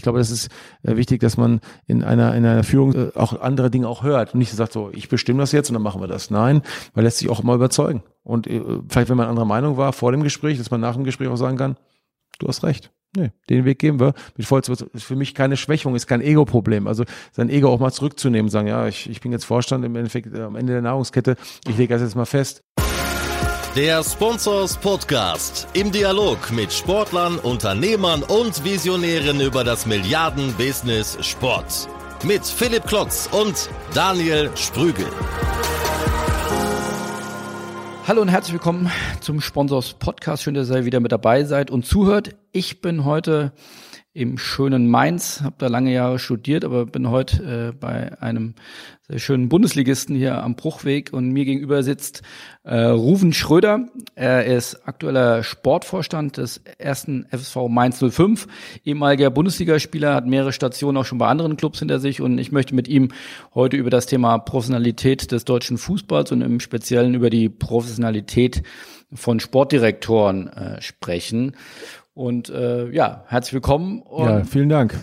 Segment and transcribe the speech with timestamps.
[0.00, 0.48] ich glaube, das ist
[0.82, 4.32] äh, wichtig, dass man in einer, in einer Führung äh, auch andere Dinge auch hört
[4.32, 6.30] und nicht sagt so, ich bestimme das jetzt und dann machen wir das.
[6.30, 6.62] Nein,
[6.94, 8.02] man lässt sich auch mal überzeugen.
[8.22, 11.04] Und äh, vielleicht, wenn man anderer Meinung war vor dem Gespräch, dass man nach dem
[11.04, 11.76] Gespräch auch sagen kann,
[12.38, 12.90] du hast recht.
[13.14, 14.14] Nee, den Weg gehen wir.
[14.38, 16.86] Mit Vollz ist für mich keine Schwächung, ist kein Ego-Problem.
[16.86, 20.34] Also sein Ego auch mal zurückzunehmen, sagen, ja, ich, ich bin jetzt Vorstand im Endeffekt
[20.34, 21.36] am Ende der Nahrungskette,
[21.68, 22.64] ich lege das jetzt mal fest.
[23.76, 31.88] Der Sponsors Podcast im Dialog mit Sportlern, Unternehmern und Visionären über das Milliarden-Business Sport.
[32.24, 35.06] Mit Philipp Klotz und Daniel Sprügel.
[38.08, 40.42] Hallo und herzlich willkommen zum Sponsors Podcast.
[40.42, 42.34] Schön, dass ihr wieder mit dabei seid und zuhört.
[42.50, 43.52] Ich bin heute
[44.12, 48.54] im schönen Mainz, habe da lange Jahre studiert, aber bin heute äh, bei einem
[49.06, 52.22] sehr schönen Bundesligisten hier am Bruchweg und mir gegenüber sitzt
[52.64, 53.86] äh, Ruven Schröder.
[54.16, 58.48] Er ist aktueller Sportvorstand des ersten FSV Mainz 05,
[58.84, 62.74] ehemaliger Bundesligaspieler, hat mehrere Stationen auch schon bei anderen Clubs hinter sich und ich möchte
[62.74, 63.12] mit ihm
[63.54, 68.64] heute über das Thema Professionalität des deutschen Fußballs und im Speziellen über die Professionalität
[69.12, 71.56] von Sportdirektoren äh, sprechen.
[72.20, 74.02] Und äh, ja, herzlich willkommen.
[74.14, 74.94] Ja, vielen Dank.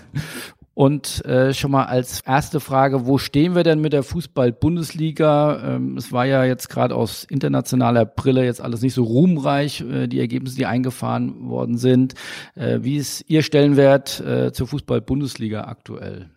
[0.76, 5.78] Und äh, schon mal als erste Frage, wo stehen wir denn mit der Fußball-Bundesliga?
[5.78, 10.06] Ähm, es war ja jetzt gerade aus internationaler Brille jetzt alles nicht so ruhmreich, äh,
[10.06, 12.14] die Ergebnisse, die eingefahren worden sind.
[12.54, 16.30] Äh, wie ist Ihr Stellenwert äh, zur Fußball-Bundesliga aktuell?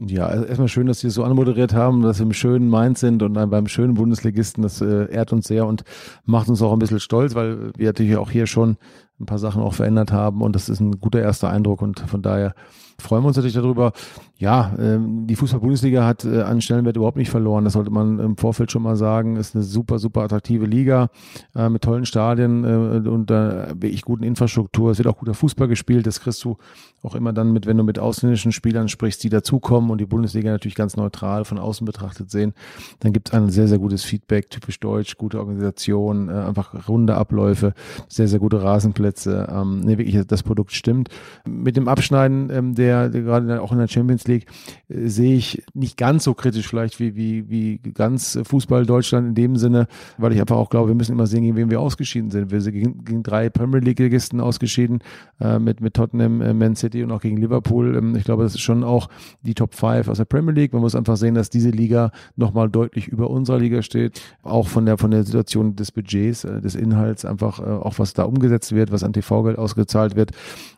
[0.00, 2.98] Ja, also erstmal schön, dass Sie es so anmoderiert haben, dass wir im schönen Mainz
[2.98, 4.64] sind und beim schönen Bundesligisten.
[4.64, 5.84] Das äh, ehrt uns sehr und
[6.24, 8.78] macht uns auch ein bisschen stolz, weil wir natürlich auch hier schon
[9.20, 12.22] ein paar Sachen auch verändert haben und das ist ein guter erster Eindruck und von
[12.22, 12.54] daher
[13.00, 13.92] freuen wir uns natürlich darüber.
[14.38, 17.64] Ja, ähm, die Fußball-Bundesliga hat äh, an Stellenwert überhaupt nicht verloren.
[17.64, 19.36] Das sollte man im Vorfeld schon mal sagen.
[19.36, 21.10] Ist eine super, super attraktive Liga
[21.56, 24.92] äh, mit tollen Stadien äh, und wirklich guten Infrastruktur.
[24.92, 26.06] Es wird auch guter Fußball gespielt.
[26.06, 26.56] Das kriegst du
[27.02, 30.50] auch immer dann mit, wenn du mit ausländischen Spielern sprichst, die dazukommen und die Bundesliga
[30.50, 32.54] natürlich ganz neutral von außen betrachtet sehen.
[33.00, 37.74] Dann gibt es ein sehr, sehr gutes Feedback, typisch deutsch, gute Organisation, einfach runde Abläufe,
[38.08, 39.07] sehr, sehr gute Rasenplätze.
[39.26, 41.08] Ähm, nee, wirklich, das Produkt stimmt.
[41.46, 44.46] Mit dem Abschneiden ähm, der der, gerade auch in der Champions League
[44.88, 49.34] äh, sehe ich nicht ganz so kritisch vielleicht wie, wie, wie ganz Fußball Deutschland in
[49.34, 49.86] dem Sinne,
[50.16, 52.50] weil ich einfach auch glaube, wir müssen immer sehen, gegen wen wir ausgeschieden sind.
[52.50, 55.00] Wir sind gegen, gegen drei Premier League-Ligisten ausgeschieden,
[55.40, 57.96] äh, mit, mit Tottenham, äh, Man City und auch gegen Liverpool.
[57.96, 59.08] Ähm, ich glaube, das ist schon auch
[59.42, 60.72] die Top 5 aus der Premier League.
[60.72, 64.20] Man muss einfach sehen, dass diese Liga nochmal deutlich über unserer Liga steht.
[64.42, 68.14] Auch von der, von der Situation des Budgets, äh, des Inhalts, einfach äh, auch was
[68.14, 70.32] da umgesetzt wird, was an TV-Geld ausgezahlt wird.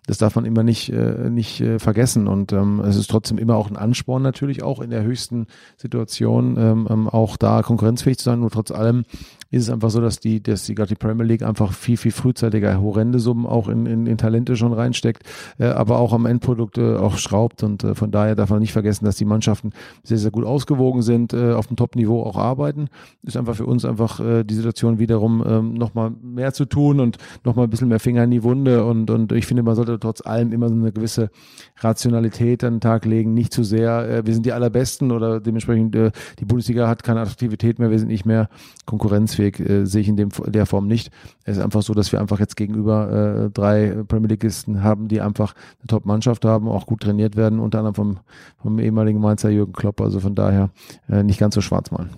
[0.07, 2.29] Das darf man immer nicht, äh, nicht äh, vergessen vergessen.
[2.29, 6.57] Und ähm, es ist trotzdem immer auch ein Ansporn natürlich auch in der höchsten Situation
[6.57, 8.41] ähm, ähm, auch da konkurrenzfähig zu sein.
[8.41, 9.05] Nur trotz allem
[9.51, 12.81] ist es einfach so, dass die, dass die die Premier League einfach viel, viel frühzeitiger
[12.81, 15.25] horrende Summen auch in, in, in Talente schon reinsteckt,
[15.59, 17.65] äh, aber auch am Endprodukt äh, auch schraubt.
[17.65, 19.73] Und äh, von daher darf man nicht vergessen, dass die Mannschaften
[20.05, 22.89] sehr, sehr gut ausgewogen sind, äh, auf dem Top-Niveau auch arbeiten.
[23.23, 27.19] Ist einfach für uns einfach äh, die Situation wiederum ähm, nochmal mehr zu tun und
[27.45, 28.85] nochmal ein bisschen mehr Finger in die Wunde.
[28.85, 31.31] Und, und ich finde, man sollte trotz allem immer so eine gewisse
[31.81, 35.97] Rationalität an den Tag legen, nicht zu sehr, äh, wir sind die allerbesten oder dementsprechend
[35.97, 38.49] äh, die Bundesliga hat keine Attraktivität mehr, wir sind nicht mehr
[38.87, 41.11] konkurrenzfähig Leistungsfähig äh, sehe ich in dem, der Form nicht.
[41.45, 45.21] Es ist einfach so, dass wir einfach jetzt gegenüber äh, drei Premier Leagueisten haben, die
[45.21, 48.19] einfach eine Top-Mannschaft haben, auch gut trainiert werden, unter anderem vom,
[48.63, 50.01] vom ehemaligen Mainzer Jürgen Klopp.
[50.01, 50.71] Also von daher
[51.09, 52.11] äh, nicht ganz so schwarz malen.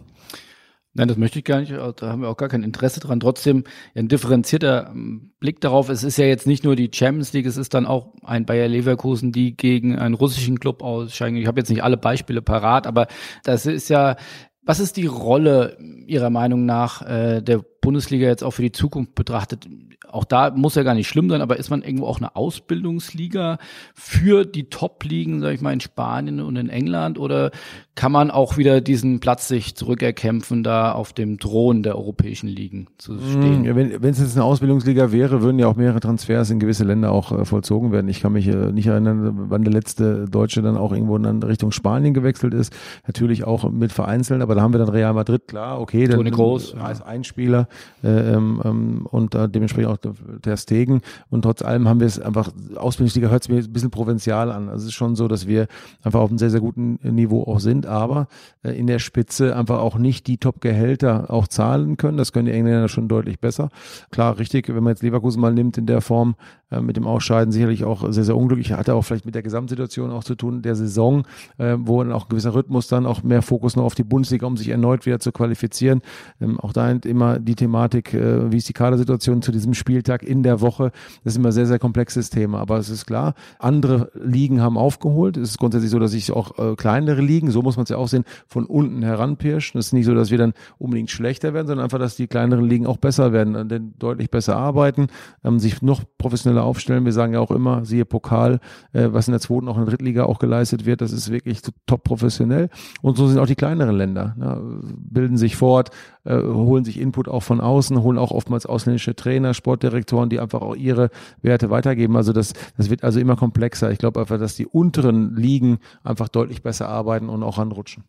[0.95, 1.73] Nein, das möchte ich gar nicht.
[1.73, 3.19] Da haben wir auch gar kein Interesse dran.
[3.19, 4.93] Trotzdem ein differenzierter
[5.41, 5.89] Blick darauf.
[5.89, 8.69] Es ist ja jetzt nicht nur die Champions League, es ist dann auch ein Bayer
[8.69, 11.39] Leverkusen, die gegen einen russischen Club ausscheiden.
[11.39, 13.07] Ich habe jetzt nicht alle Beispiele parat, aber
[13.43, 14.17] das ist ja
[14.65, 19.15] was ist die Rolle Ihrer Meinung nach äh, der Bundesliga jetzt auch für die Zukunft
[19.15, 19.69] betrachtet?
[20.13, 23.59] Auch da muss ja gar nicht schlimm sein, aber ist man irgendwo auch eine Ausbildungsliga
[23.95, 27.19] für die Top-Ligen, sag ich mal, in Spanien und in England?
[27.19, 27.51] Oder
[27.95, 32.87] kann man auch wieder diesen Platz sich zurückerkämpfen, da auf dem Thron der europäischen Ligen
[32.97, 33.65] zu stehen?
[33.65, 37.13] Ja, wenn es jetzt eine Ausbildungsliga wäre, würden ja auch mehrere Transfers in gewisse Länder
[37.13, 38.09] auch äh, vollzogen werden.
[38.09, 41.73] Ich kann mich äh, nicht erinnern, wann der letzte Deutsche dann auch irgendwo in Richtung
[41.73, 42.73] Spanien gewechselt ist.
[43.07, 46.31] Natürlich auch mit vereinzeln, aber da haben wir dann Real Madrid, klar, okay, dann Toni
[46.31, 47.69] Groß, als ein Spieler
[48.03, 49.99] äh, ähm, ähm, und äh, dementsprechend auch
[50.45, 51.03] der Stegen.
[51.31, 54.69] Und trotz allem haben wir es einfach, Ausbildungsliga hört sich mir ein bisschen provinzial an.
[54.69, 55.67] Also es ist schon so, dass wir
[56.03, 58.29] einfach auf einem sehr, sehr guten Niveau auch sind, aber
[58.63, 62.19] äh, in der Spitze einfach auch nicht die Top-Gehälter auch zahlen können.
[62.19, 63.71] Das können die Engländer schon deutlich besser.
[64.11, 66.37] Klar, richtig, wenn man jetzt Leverkusen mal nimmt in der Form,
[66.73, 68.73] äh, mit dem Ausscheiden sicherlich auch sehr, sehr unglücklich.
[68.73, 71.25] Hatte auch vielleicht mit der Gesamtsituation auch zu tun, der Saison,
[71.59, 74.47] äh, wo dann auch ein gewisser Rhythmus dann auch mehr Fokus noch auf die Bundesliga,
[74.47, 76.01] um sich erneut wieder zu qualifizieren.
[76.41, 80.43] Ähm, auch da immer die Thematik, wie ist die Kadersituation zu diesem Spiel Spieltag in
[80.43, 80.91] der Woche.
[81.23, 82.61] Das ist immer sehr, sehr komplexes Thema.
[82.61, 85.37] Aber es ist klar, andere Ligen haben aufgeholt.
[85.37, 87.99] Es ist grundsätzlich so, dass sich auch äh, kleinere Ligen, so muss man es ja
[87.99, 89.79] auch sehen, von unten heranpirschen.
[89.79, 92.65] Es ist nicht so, dass wir dann unbedingt schlechter werden, sondern einfach, dass die kleineren
[92.65, 95.09] Ligen auch besser werden, äh, denn deutlich besser arbeiten,
[95.45, 97.05] ähm, sich noch professioneller aufstellen.
[97.05, 98.61] Wir sagen ja auch immer, siehe Pokal,
[98.95, 101.61] äh, was in der zweiten, auch in der Drittliga auch geleistet wird, das ist wirklich
[101.85, 102.71] top professionell.
[103.03, 105.91] Und so sind auch die kleineren Länder, ne, bilden sich fort,
[106.25, 110.61] äh, holen sich Input auch von außen, holen auch oftmals ausländische Trainer, Sportdirektoren, die einfach
[110.61, 111.11] auch ihre
[111.41, 112.17] Werte weitergeben.
[112.17, 113.91] Also das, das wird also immer komplexer.
[113.91, 118.05] Ich glaube einfach, dass die unteren Ligen einfach deutlich besser arbeiten und auch anrutschen.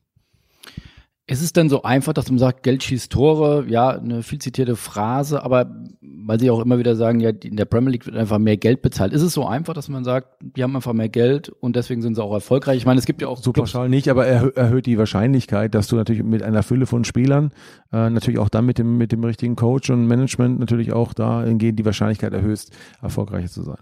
[1.26, 3.66] Ist es denn so einfach, dass man sagt, Geld schießt Tore?
[3.70, 7.64] Ja, eine viel zitierte Phrase, aber weil Sie auch immer wieder sagen, ja, in der
[7.64, 9.14] Premier League wird einfach mehr Geld bezahlt.
[9.14, 12.16] Ist es so einfach, dass man sagt, die haben einfach mehr Geld und deswegen sind
[12.16, 12.76] sie auch erfolgreich?
[12.76, 15.88] Ich meine, es gibt ja auch so pauschal nicht, aber er erhöht die Wahrscheinlichkeit, dass
[15.88, 17.52] du natürlich mit einer Fülle von Spielern,
[17.94, 21.80] äh, natürlich auch dann mit dem mit dem richtigen Coach und Management natürlich auch dahingehend
[21.80, 23.80] die Wahrscheinlichkeit erhöhst, erfolgreicher zu sein.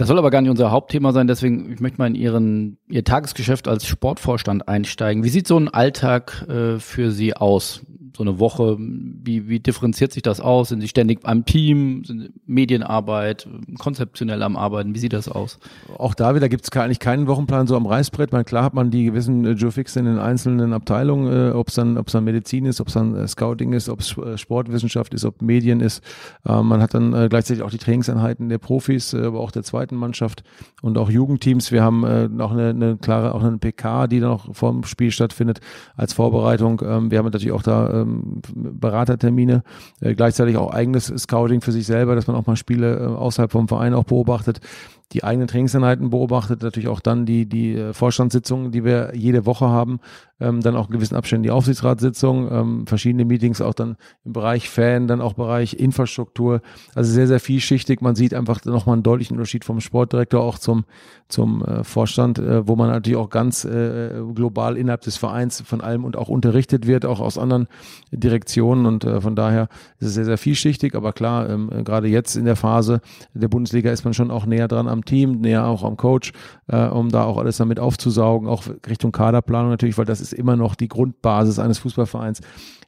[0.00, 3.04] Das soll aber gar nicht unser Hauptthema sein, deswegen ich möchte mal in Ihren Ihr
[3.04, 5.24] Tagesgeschäft als Sportvorstand einsteigen.
[5.24, 7.82] Wie sieht so ein Alltag äh, für Sie aus?
[8.16, 8.76] So eine Woche?
[8.78, 10.70] Wie, wie differenziert sich das aus?
[10.70, 12.04] Sind Sie ständig am Team?
[12.04, 13.48] Sind Medienarbeit,
[13.78, 14.94] konzeptionell am Arbeiten?
[14.94, 15.58] Wie sieht das aus?
[15.98, 18.32] Auch da wieder gibt es eigentlich keinen Wochenplan so am Reißbrett.
[18.32, 21.74] Man, klar hat man die gewissen äh, Joe in den einzelnen Abteilungen, äh, ob es
[21.74, 25.24] dann, dann Medizin ist, ob es dann äh, Scouting ist, ob es äh, Sportwissenschaft ist,
[25.24, 26.02] ob Medien ist.
[26.46, 29.62] Äh, man hat dann äh, gleichzeitig auch die Trainingseinheiten der Profis, äh, aber auch der
[29.62, 30.42] zweiten Mannschaft
[30.82, 31.72] und auch Jugendteams.
[31.72, 32.00] Wir haben
[32.36, 35.60] noch eine, eine klare, auch eine PK, die dann auch vor dem Spiel stattfindet
[35.96, 36.82] als Vorbereitung.
[36.84, 39.62] Ähm, wir haben natürlich auch da ähm, Beratertermine,
[40.00, 43.50] äh, gleichzeitig auch eigenes Scouting für sich selber, dass man auch mal Spiele äh, außerhalb
[43.52, 44.60] vom Verein auch beobachtet
[45.12, 49.68] die eigenen Trainingseinheiten beobachtet, natürlich auch dann die, die äh, Vorstandssitzungen, die wir jede Woche
[49.68, 50.00] haben,
[50.40, 54.70] ähm, dann auch in gewissen Abständen die Aufsichtsratssitzung, ähm, verschiedene Meetings auch dann im Bereich
[54.70, 56.62] Fan, dann auch Bereich Infrastruktur,
[56.94, 58.00] also sehr, sehr vielschichtig.
[58.00, 60.84] Man sieht einfach nochmal einen deutlichen Unterschied vom Sportdirektor auch zum,
[61.28, 65.80] zum äh, Vorstand, äh, wo man natürlich auch ganz äh, global innerhalb des Vereins von
[65.80, 67.66] allem und auch unterrichtet wird, auch aus anderen
[68.12, 68.86] Direktionen.
[68.86, 72.44] Und äh, von daher ist es sehr, sehr vielschichtig, aber klar, ähm, gerade jetzt in
[72.44, 73.00] der Phase
[73.34, 76.32] der Bundesliga ist man schon auch näher dran am am Team, näher auch am Coach,
[76.68, 80.56] äh, um da auch alles damit aufzusaugen, auch Richtung Kaderplanung natürlich, weil das ist immer
[80.56, 82.40] noch die Grundbasis eines Fußballvereins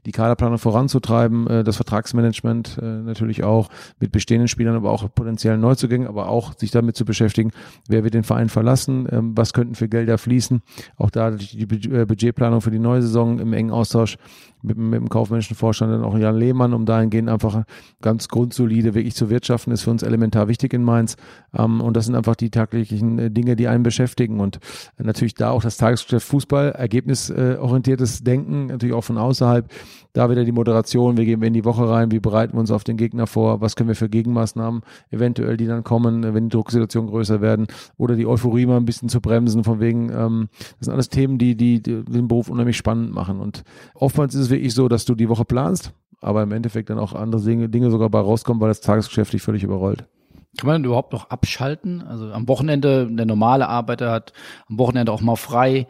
[0.07, 3.69] die Kaderplanung voranzutreiben, äh, das Vertragsmanagement äh, natürlich auch
[4.01, 7.53] mit bestehenden Spielern, aber auch potenziellen Neuzugängen, aber auch sich damit zu beschäftigen,
[7.89, 10.63] wer wird den Verein verlassen, ähm, was könnten für Gelder fließen.
[10.97, 14.17] Auch da die äh, Budgetplanung für die neue Saison im engen Austausch
[14.63, 17.65] mit, mit dem kaufmännischen Vorstand, dann auch Jan Lehmann, um dahingehend einfach
[18.01, 21.17] ganz grundsolide wirklich zu wirtschaften, ist für uns elementar wichtig in Mainz.
[21.57, 24.41] Ähm, und das sind einfach die tagtäglichen Dinge, die einen beschäftigen.
[24.41, 24.59] Und
[24.99, 29.69] natürlich da auch das Tagesgeschäft Fußball, ergebnisorientiertes Denken, natürlich auch von außerhalb.
[30.15, 32.71] Da wieder die Moderation, wie gehen wir in die Woche rein, wie bereiten wir uns
[32.71, 36.51] auf den Gegner vor, was können wir für Gegenmaßnahmen eventuell, die dann kommen, wenn die
[36.51, 37.67] Drucksituationen größer werden
[37.97, 40.49] oder die Euphorie mal ein bisschen zu bremsen, von wegen, ähm,
[40.79, 43.41] das sind alles Themen, die, die, die den Beruf unheimlich spannend machen.
[43.41, 43.65] Und
[43.95, 47.15] oftmals ist es wirklich so, dass du die Woche planst, aber im Endeffekt dann auch
[47.15, 50.05] andere Dinge, Dinge sogar bei rauskommen, weil das Tagesgeschäft dich völlig überrollt.
[50.59, 52.03] Kann man denn überhaupt noch abschalten?
[52.03, 54.33] Also am Wochenende, der normale Arbeiter hat
[54.69, 55.87] am Wochenende auch mal frei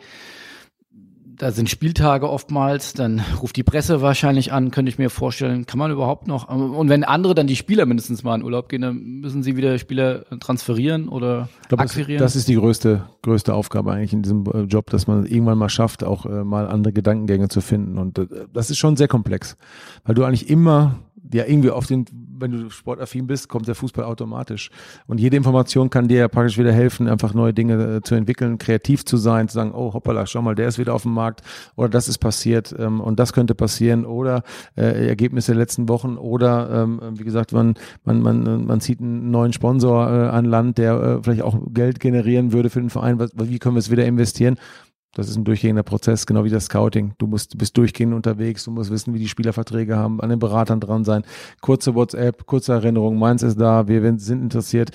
[1.43, 5.67] da sind Spieltage oftmals, dann ruft die Presse wahrscheinlich an, könnte ich mir vorstellen.
[5.67, 6.49] Kann man überhaupt noch?
[6.49, 9.77] Und wenn andere dann die Spieler mindestens mal in Urlaub gehen, dann müssen sie wieder
[9.81, 12.21] Spieler transferieren oder glaub, akquirieren?
[12.21, 15.59] Das, das, ist die größte, größte Aufgabe eigentlich in diesem äh, Job, dass man irgendwann
[15.59, 17.99] mal schafft, auch äh, mal andere Gedankengänge zu finden.
[17.99, 19.57] Und äh, das ist schon sehr komplex,
[20.05, 21.01] weil du eigentlich immer
[21.35, 22.07] ja irgendwie auf den
[22.43, 24.71] wenn du sportaffin bist, kommt der Fußball automatisch.
[25.07, 28.59] Und jede Information kann dir ja praktisch wieder helfen, einfach neue Dinge äh, zu entwickeln,
[28.59, 31.41] kreativ zu sein, zu sagen, oh hoppala, schau mal, der ist wieder auf dem Markt
[31.77, 34.43] oder das ist passiert ähm, und das könnte passieren oder
[34.77, 37.75] äh, Ergebnisse der letzten Wochen oder ähm, wie gesagt, man,
[38.05, 42.01] man, man, man zieht einen neuen Sponsor äh, an Land, der äh, vielleicht auch Geld
[42.01, 43.19] generieren würde für den Verein.
[43.19, 44.59] Was, wie können wir es wieder investieren?
[45.15, 47.13] Das ist ein durchgehender Prozess, genau wie das Scouting.
[47.19, 50.81] Du musst, bist durchgehend unterwegs, du musst wissen, wie die Spielerverträge haben, an den Beratern
[50.81, 51.25] dran sein.
[51.61, 54.91] Kurze WhatsApp, kurze Erinnerung, meins ist da, wir sind interessiert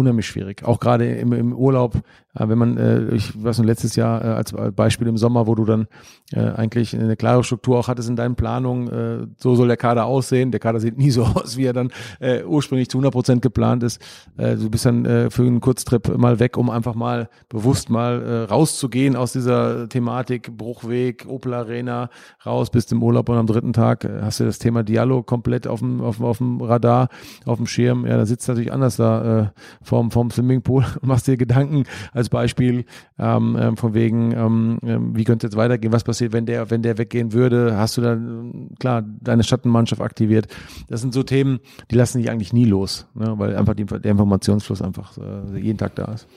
[0.00, 0.64] unheimlich schwierig.
[0.64, 1.94] Auch gerade im, im Urlaub,
[2.34, 5.54] äh, wenn man, äh, ich weiß noch, letztes Jahr äh, als Beispiel im Sommer, wo
[5.54, 5.86] du dann
[6.32, 10.06] äh, eigentlich eine klare Struktur auch hattest in deinen Planungen, äh, so soll der Kader
[10.06, 10.50] aussehen.
[10.50, 11.90] Der Kader sieht nie so aus, wie er dann
[12.20, 14.00] äh, ursprünglich zu 100 Prozent geplant ist.
[14.36, 18.22] Äh, du bist dann äh, für einen Kurztrip mal weg, um einfach mal bewusst mal
[18.22, 22.10] äh, rauszugehen aus dieser Thematik, Bruchweg, Opel Arena,
[22.46, 25.66] raus, bist im Urlaub und am dritten Tag äh, hast du das Thema Dialog komplett
[25.66, 27.08] auf dem, auf, auf dem Radar,
[27.44, 28.06] auf dem Schirm.
[28.06, 29.46] Ja, da sitzt natürlich anders da äh,
[29.90, 31.82] vom, vom Swimmingpool und machst dir Gedanken
[32.12, 32.84] als Beispiel
[33.18, 36.70] ähm, ähm, von wegen, ähm, ähm, wie könnte es jetzt weitergehen, was passiert, wenn der,
[36.70, 40.46] wenn der weggehen würde, hast du dann klar deine Schattenmannschaft aktiviert.
[40.88, 41.58] Das sind so Themen,
[41.90, 45.78] die lassen dich eigentlich nie los, ne, weil einfach die, der Informationsfluss einfach äh, jeden
[45.78, 46.28] Tag da ist.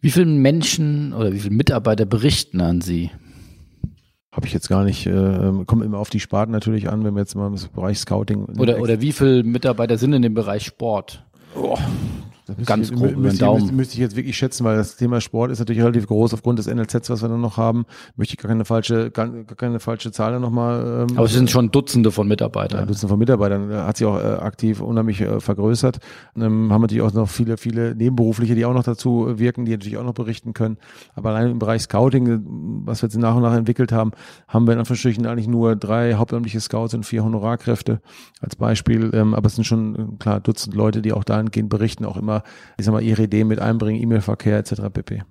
[0.00, 3.10] Wie viele Menschen oder wie viele Mitarbeiter berichten an Sie?
[4.32, 7.20] Habe ich jetzt gar nicht, äh, kommt immer auf die Sparten natürlich an, wenn wir
[7.20, 8.46] jetzt mal im Bereich Scouting.
[8.58, 11.22] Oder, oder wie viele Mitarbeiter sind in dem Bereich Sport?
[11.54, 11.76] Oh,
[12.64, 13.60] Ganz ich, grob über den müsste, Daumen.
[13.60, 16.58] Müsste, müsste ich jetzt wirklich schätzen, weil das Thema Sport ist natürlich relativ groß aufgrund
[16.58, 17.86] des NLZs, was wir dann noch haben.
[18.16, 21.06] Möchte ich gar keine falsche, gar, gar keine falsche Zahl nochmal.
[21.08, 22.86] Ähm, Aber es sind schon Dutzende von ja, Mitarbeitern.
[22.86, 25.98] Dutzende von Mitarbeitern, hat sich auch äh, aktiv unheimlich äh, vergrößert.
[26.36, 29.72] Ähm, haben natürlich auch noch viele, viele Nebenberufliche, die auch noch dazu äh, wirken, die
[29.72, 30.78] natürlich auch noch berichten können.
[31.14, 32.38] Aber allein im Bereich Scouting, äh,
[32.84, 34.12] was wir jetzt nach und nach entwickelt haben,
[34.48, 38.00] haben wir in Anführungsstrichen eigentlich nur drei hauptamtliche Scouts und vier Honorarkräfte
[38.40, 39.10] als Beispiel.
[39.14, 42.41] Ähm, aber es sind schon äh, klar Dutzend Leute, die auch dahingehend berichten, auch immer,
[42.76, 44.82] ich sag mal, ihre Ideen mit einbringen, E-Mail-Verkehr etc.
[44.92, 45.22] pp.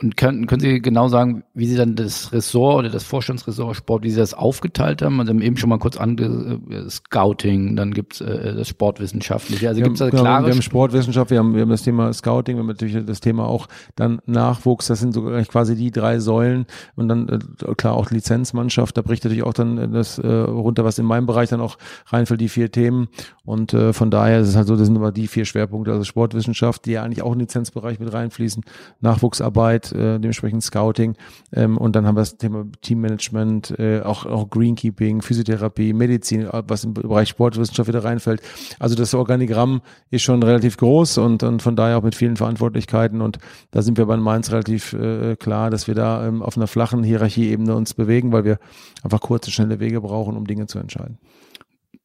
[0.00, 4.04] Und können, können Sie genau sagen, wie Sie dann das Ressort oder das Vorstandsressort Sport,
[4.04, 5.18] wie Sie das aufgeteilt haben?
[5.18, 9.68] Also haben eben schon mal kurz ange äh, Scouting, dann gibt's äh, das Sportwissenschaftliche.
[9.68, 11.82] Also Wir gibt's da haben, genau, klare wir haben Sportwissenschaft, wir haben, wir haben das
[11.82, 15.90] Thema Scouting, wir haben natürlich das Thema auch dann Nachwuchs, das sind so quasi die
[15.90, 16.66] drei Säulen.
[16.94, 20.84] Und dann äh, klar auch Lizenzmannschaft, da bricht natürlich auch dann äh, das äh, runter,
[20.84, 21.76] was in meinem Bereich dann auch
[22.06, 23.08] reinfällt, die vier Themen.
[23.44, 26.04] Und äh, von daher ist es halt so, das sind immer die vier Schwerpunkte, also
[26.04, 28.62] Sportwissenschaft, die ja eigentlich auch in den Lizenzbereich mit reinfließen,
[29.00, 31.14] Nachwuchsarbeit, äh, dementsprechend Scouting
[31.52, 36.62] ähm, und dann haben wir das Thema Teammanagement, äh, auch, auch Greenkeeping, Physiotherapie, Medizin, äh,
[36.66, 38.42] was im Bereich Sportwissenschaft wieder reinfällt.
[38.78, 43.20] Also das Organigramm ist schon relativ groß und, und von daher auch mit vielen Verantwortlichkeiten
[43.20, 43.38] und
[43.70, 47.02] da sind wir bei Mainz relativ äh, klar, dass wir da ähm, auf einer flachen
[47.02, 48.58] Hierarchieebene uns bewegen, weil wir
[49.02, 51.18] einfach kurze, schnelle Wege brauchen, um Dinge zu entscheiden.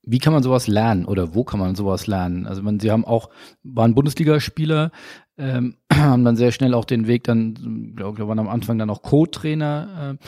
[0.06, 2.46] Wie kann man sowas lernen oder wo kann man sowas lernen?
[2.46, 3.30] Also man, Sie haben auch,
[3.64, 4.92] waren Bundesligaspieler,
[5.38, 8.90] ähm, haben dann sehr schnell auch den Weg dann, glaube ich, waren am Anfang dann
[8.90, 10.18] auch Co-Trainer.
[10.20, 10.26] Äh,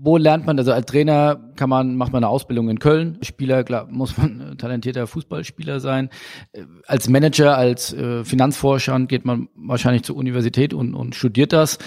[0.00, 3.18] wo lernt man, also als Trainer kann man, macht man eine Ausbildung in Köln.
[3.22, 6.08] Spieler, klar, muss man äh, talentierter Fußballspieler sein.
[6.52, 11.78] Äh, Als Manager, als äh, Finanzforscher geht man wahrscheinlich zur Universität und, und studiert das.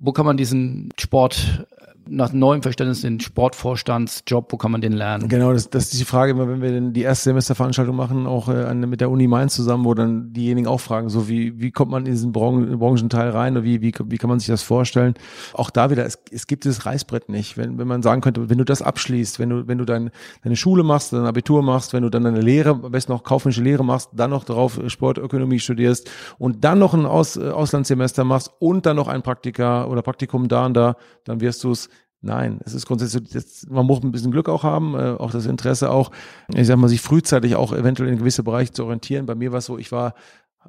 [0.00, 1.66] Wo kann man diesen Sport
[2.08, 5.28] nach neuem Verständnis den Sportvorstandsjob, wo kann man den lernen?
[5.28, 8.48] Genau, das, das ist die Frage immer, wenn wir denn die erste Semesterveranstaltung machen, auch
[8.48, 11.90] äh, mit der Uni Mainz zusammen, wo dann diejenigen auch fragen, so wie, wie kommt
[11.90, 15.14] man in diesen Branchen, Branchenteil rein oder wie, wie, wie kann man sich das vorstellen?
[15.54, 17.56] Auch da wieder, es, es gibt dieses Reißbrett nicht.
[17.56, 20.10] Wenn, wenn man sagen könnte, wenn du das abschließt, wenn du, wenn du dein,
[20.42, 23.62] deine Schule machst, dein Abitur machst, wenn du dann deine Lehre, am besten noch kaufmännische
[23.62, 28.50] Lehre machst, dann noch darauf Sportökonomie studierst und dann noch ein Aus, äh, Auslandssemester machst
[28.58, 31.88] und dann noch ein Praktika oder Praktikum da und da, dann wirst du es
[32.24, 35.46] Nein, es ist grundsätzlich, jetzt, man muss ein bisschen Glück auch haben, äh, auch das
[35.46, 36.12] Interesse auch,
[36.54, 39.26] ich sag mal, sich frühzeitig auch eventuell in gewisse Bereiche zu orientieren.
[39.26, 40.14] Bei mir war es so, ich war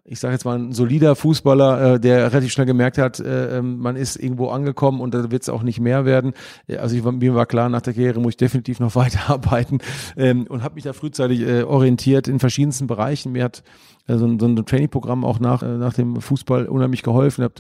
[0.06, 3.78] ich sage jetzt mal, ein solider Fußballer, äh, der relativ schnell gemerkt hat, äh, ähm,
[3.78, 6.34] man ist irgendwo angekommen und da wird es auch nicht mehr werden.
[6.68, 9.80] Äh, Also ich, mir war klar, nach der Karriere muss ich definitiv noch weiterarbeiten
[10.18, 13.32] ähm, und habe mich da frühzeitig äh, orientiert in verschiedensten Bereichen.
[13.32, 13.64] Mir hat
[14.08, 17.44] so ein, so ein Trainingprogramm auch nach, äh, nach dem Fußball unheimlich geholfen.
[17.44, 17.54] Hab,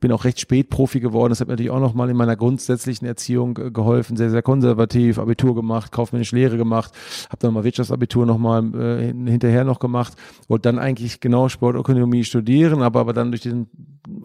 [0.00, 1.30] bin auch recht spät Profi geworden.
[1.30, 4.16] Das hat mir natürlich auch nochmal in meiner grundsätzlichen Erziehung äh, geholfen.
[4.16, 6.92] Sehr, sehr konservativ, Abitur gemacht, kaufmännische Lehre gemacht,
[7.28, 10.14] habe dann mal Wirtschaftsabitur nochmal äh, hinterher noch gemacht,
[10.48, 13.68] wollte dann eigentlich genau Sportökonomie studieren, aber, aber dann durch diesen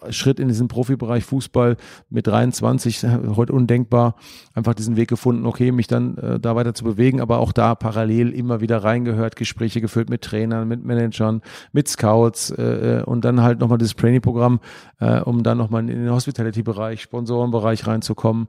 [0.10, 1.76] Schritt in diesen Profibereich Fußball
[2.10, 4.16] mit 23, äh, heute undenkbar,
[4.54, 7.76] einfach diesen Weg gefunden, okay, mich dann äh, da weiter zu bewegen, aber auch da
[7.76, 11.42] parallel immer wieder reingehört, Gespräche geführt mit Trainern, mit Managern,
[11.72, 14.60] mit Scouts äh, und dann halt nochmal dieses Training-Programm,
[15.00, 18.48] äh, um dann nochmal in den Hospitality-Bereich, Sponsorenbereich reinzukommen.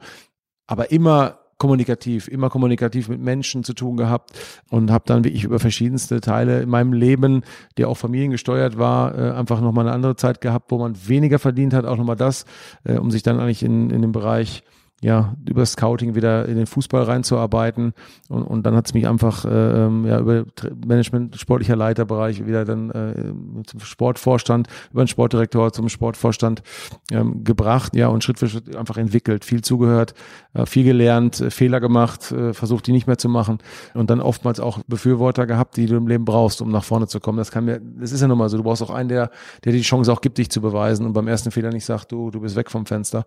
[0.67, 4.33] Aber immer kommunikativ, immer kommunikativ mit Menschen zu tun gehabt
[4.71, 7.43] und habe dann wirklich über verschiedenste Teile in meinem Leben,
[7.79, 11.73] der auch familiengesteuert war, äh, einfach nochmal eine andere Zeit gehabt, wo man weniger verdient
[11.73, 12.45] hat, auch nochmal das,
[12.85, 14.65] äh, um sich dann eigentlich in, in den Bereich
[15.03, 17.93] ja, über Scouting wieder in den Fußball reinzuarbeiten.
[18.29, 20.45] Und, und dann hat es mich einfach äh, ja, über
[20.87, 26.63] Management, sportlicher Leiterbereich wieder dann äh, zum Sportvorstand, über den Sportdirektor zum Sportvorstand
[27.11, 30.15] ähm, gebracht, ja, und Schritt für Schritt einfach entwickelt, viel zugehört,
[30.55, 33.59] äh, viel gelernt, äh, Fehler gemacht, äh, versucht, die nicht mehr zu machen
[33.93, 37.21] und dann oftmals auch Befürworter gehabt, die du im Leben brauchst, um nach vorne zu
[37.21, 37.37] kommen.
[37.37, 39.31] Das kann mir, das ist ja nun mal so, du brauchst auch einen, der,
[39.65, 42.31] der die Chance auch gibt, dich zu beweisen und beim ersten Fehler nicht sagt, du,
[42.31, 43.27] du bist weg vom Fenster.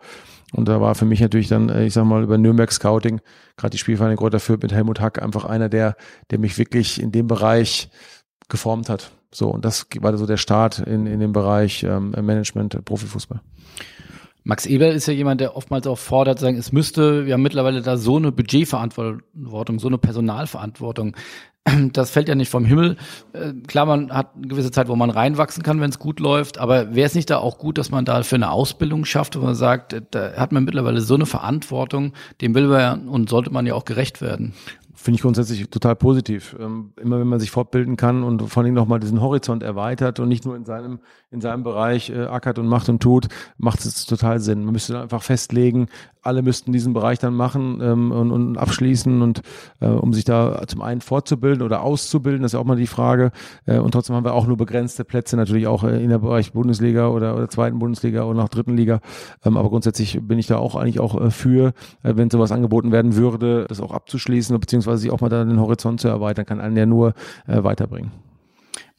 [0.51, 3.22] Und da war für mich natürlich dann dann, äh, ich sag mal, über Nürnberg Scouting,
[3.58, 5.96] gerade die Spielvereine Kräuter mit Helmut Hack, einfach einer, der,
[6.32, 7.89] der mich wirklich in dem Bereich
[8.48, 9.12] geformt hat.
[9.32, 13.42] So, und das war so der Start in, in dem Bereich ähm, Management, Profifußball.
[14.44, 17.82] Max Eber ist ja jemand, der oftmals auch fordert, sagen, es müsste, wir haben mittlerweile
[17.82, 21.16] da so eine Budgetverantwortung, so eine Personalverantwortung.
[21.94, 22.98] das fällt ja nicht vom Himmel.
[23.34, 26.58] Äh, klar, man hat eine gewisse Zeit, wo man reinwachsen kann, wenn es gut läuft,
[26.58, 29.44] aber wäre es nicht da auch gut, dass man da für eine Ausbildung schafft, wo
[29.44, 33.51] man sagt, äh, da hat man mittlerweile so eine Verantwortung, dem will man und sollte
[33.51, 34.54] man ja auch gerecht werden.
[35.01, 36.58] Finde ich grundsätzlich total positiv.
[36.60, 40.27] Ähm, immer wenn man sich fortbilden kann und vor allem nochmal diesen Horizont erweitert und
[40.27, 41.00] nicht nur in seinem,
[41.32, 44.65] in seinem Bereich äh, ackert und macht und tut, macht es total Sinn.
[44.65, 45.88] Man müsste einfach festlegen,
[46.22, 49.41] alle müssten diesen Bereich dann machen ähm, und, und abschließen und
[49.79, 53.32] äh, um sich da zum einen fortzubilden oder auszubilden, das ist auch mal die Frage.
[53.65, 56.51] Äh, und trotzdem haben wir auch nur begrenzte Plätze, natürlich auch äh, in der Bereich
[56.51, 59.00] Bundesliga oder, oder zweiten Bundesliga oder auch dritten Liga.
[59.46, 62.91] Ähm, aber grundsätzlich bin ich da auch eigentlich auch äh, für, äh, wenn sowas angeboten
[62.91, 66.62] werden würde, das auch abzuschließen, beziehungsweise sich auch mal da den Horizont zu erweitern, kann
[66.62, 67.13] einen ja nur
[67.48, 68.12] äh, weiterbringen.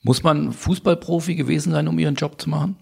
[0.02, 2.76] Muss man Fußballprofi gewesen sein, um ihren Job zu machen?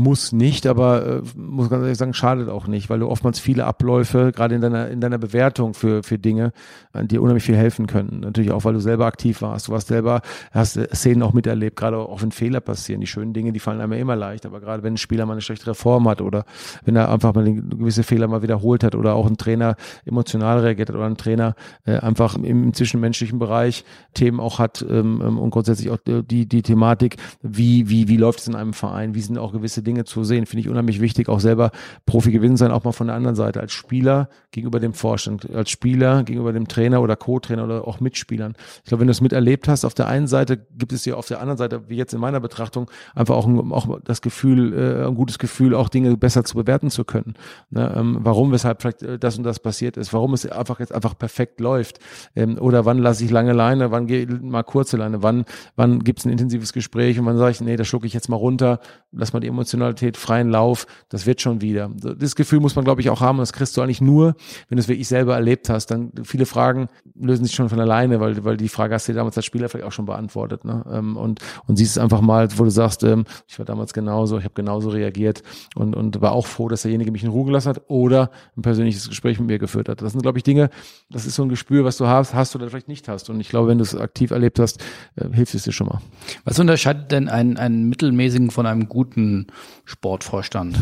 [0.00, 3.64] Muss nicht, aber äh, muss ganz ehrlich sagen, schadet auch nicht, weil du oftmals viele
[3.64, 6.52] Abläufe, gerade in deiner, in deiner Bewertung für, für Dinge,
[6.92, 8.20] an dir unheimlich viel helfen können.
[8.20, 9.68] Natürlich auch, weil du selber aktiv warst.
[9.68, 13.00] Du warst selber, hast Szenen auch miterlebt, gerade auch wenn Fehler passieren.
[13.00, 15.42] Die schönen Dinge, die fallen einem immer leicht, aber gerade wenn ein Spieler mal eine
[15.42, 16.44] schlechtere Form hat oder
[16.84, 19.76] wenn er einfach mal gewisse Fehler mal wiederholt hat oder auch ein Trainer
[20.06, 21.54] emotional reagiert hat oder ein Trainer
[21.84, 26.62] äh, einfach im zwischenmenschlichen Bereich Themen auch hat ähm, ähm und grundsätzlich auch die, die
[26.62, 30.04] Thematik, wie, wie, wie läuft es in einem Verein, wie sind auch gewisse gewisse Dinge
[30.04, 31.72] zu sehen, finde ich unheimlich wichtig, auch selber
[32.06, 35.70] Profi gewesen sein, auch mal von der anderen Seite, als Spieler gegenüber dem Vorstand, als
[35.70, 38.54] Spieler gegenüber dem Trainer oder Co-Trainer oder auch Mitspielern.
[38.84, 41.26] Ich glaube, wenn du es miterlebt hast, auf der einen Seite gibt es ja auf
[41.26, 45.06] der anderen Seite, wie jetzt in meiner Betrachtung, einfach auch, ein, auch das Gefühl, äh,
[45.08, 47.34] ein gutes Gefühl, auch Dinge besser zu bewerten zu können.
[47.70, 47.92] Ne?
[47.96, 51.18] Ähm, warum, weshalb vielleicht äh, das und das passiert ist, warum es einfach jetzt einfach
[51.18, 51.98] perfekt läuft.
[52.36, 55.44] Ähm, oder wann lasse ich lange Leine, wann gehe ich mal kurze Leine, wann,
[55.74, 58.28] wann gibt es ein intensives Gespräch und wann sage ich, nee, da schlucke ich jetzt
[58.28, 58.78] mal runter,
[59.12, 61.90] lass mal die Emotionen Emotionalität, freien Lauf, das wird schon wieder.
[61.94, 63.38] Das Gefühl muss man, glaube ich, auch haben.
[63.38, 64.34] Das kriegst du eigentlich nur,
[64.68, 65.86] wenn du es wirklich selber erlebt hast.
[65.86, 69.36] Dann viele Fragen lösen sich schon von alleine, weil, weil die Frage hast du damals
[69.36, 70.64] als Spieler vielleicht auch schon beantwortet.
[70.64, 70.84] Ne?
[70.90, 74.38] Ähm, und, und siehst es einfach mal, wo du sagst, ähm, ich war damals genauso,
[74.38, 75.42] ich habe genauso reagiert
[75.74, 79.08] und, und war auch froh, dass derjenige mich in Ruhe gelassen hat oder ein persönliches
[79.08, 80.02] Gespräch mit mir geführt hat.
[80.02, 80.70] Das sind, glaube ich, Dinge,
[81.10, 83.30] das ist so ein Gespür, was du hast, hast oder vielleicht nicht hast.
[83.30, 84.80] Und ich glaube, wenn du es aktiv erlebt hast,
[85.16, 86.00] äh, hilft es dir schon mal.
[86.44, 89.46] Was unterscheidet denn einen, einen mittelmäßigen von einem guten
[89.84, 90.76] Sportvorstand?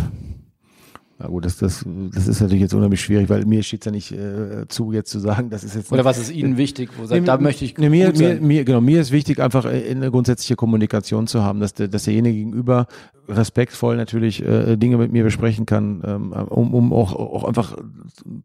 [1.21, 1.85] Na gut, das, das,
[2.15, 5.11] das ist natürlich jetzt unheimlich schwierig, weil mir steht es ja nicht äh, zu, jetzt
[5.11, 5.91] zu sagen, das ist jetzt.
[5.91, 6.91] Oder was ist Ihnen wichtig?
[6.97, 7.77] Wo sagt, nee, da möchte ich.
[7.77, 11.59] Nee, mir, mir, mir, genau, mir ist wichtig, einfach äh, eine grundsätzliche Kommunikation zu haben,
[11.59, 12.87] dass, der, dass derjenige gegenüber
[13.29, 17.77] respektvoll natürlich äh, Dinge mit mir besprechen kann, ähm, um, um auch, auch einfach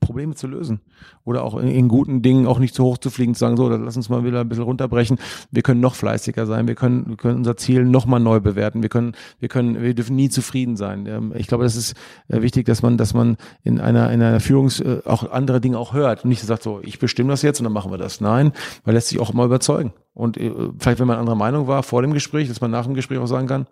[0.02, 0.82] Probleme zu lösen.
[1.24, 3.70] Oder auch in, in guten Dingen auch nicht zu hoch zu fliegen, zu sagen, so,
[3.70, 5.20] lass uns mal wieder ein bisschen runterbrechen.
[5.52, 8.82] Wir können noch fleißiger sein, wir können, wir können unser Ziel noch mal neu bewerten,
[8.82, 11.06] wir können, wir können, wir dürfen nie zufrieden sein.
[11.06, 11.94] Ähm, ich glaube, das ist
[12.28, 15.78] äh, wichtig, dass man, dass man in einer, in einer Führungs äh, auch andere Dinge
[15.78, 18.22] auch hört und nicht sagt, so, ich bestimme das jetzt und dann machen wir das.
[18.22, 18.52] Nein,
[18.86, 19.94] man lässt sich auch mal überzeugen.
[20.14, 22.94] Und äh, vielleicht, wenn man anderer Meinung war vor dem Gespräch, dass man nach dem
[22.94, 23.68] Gespräch auch sagen kann,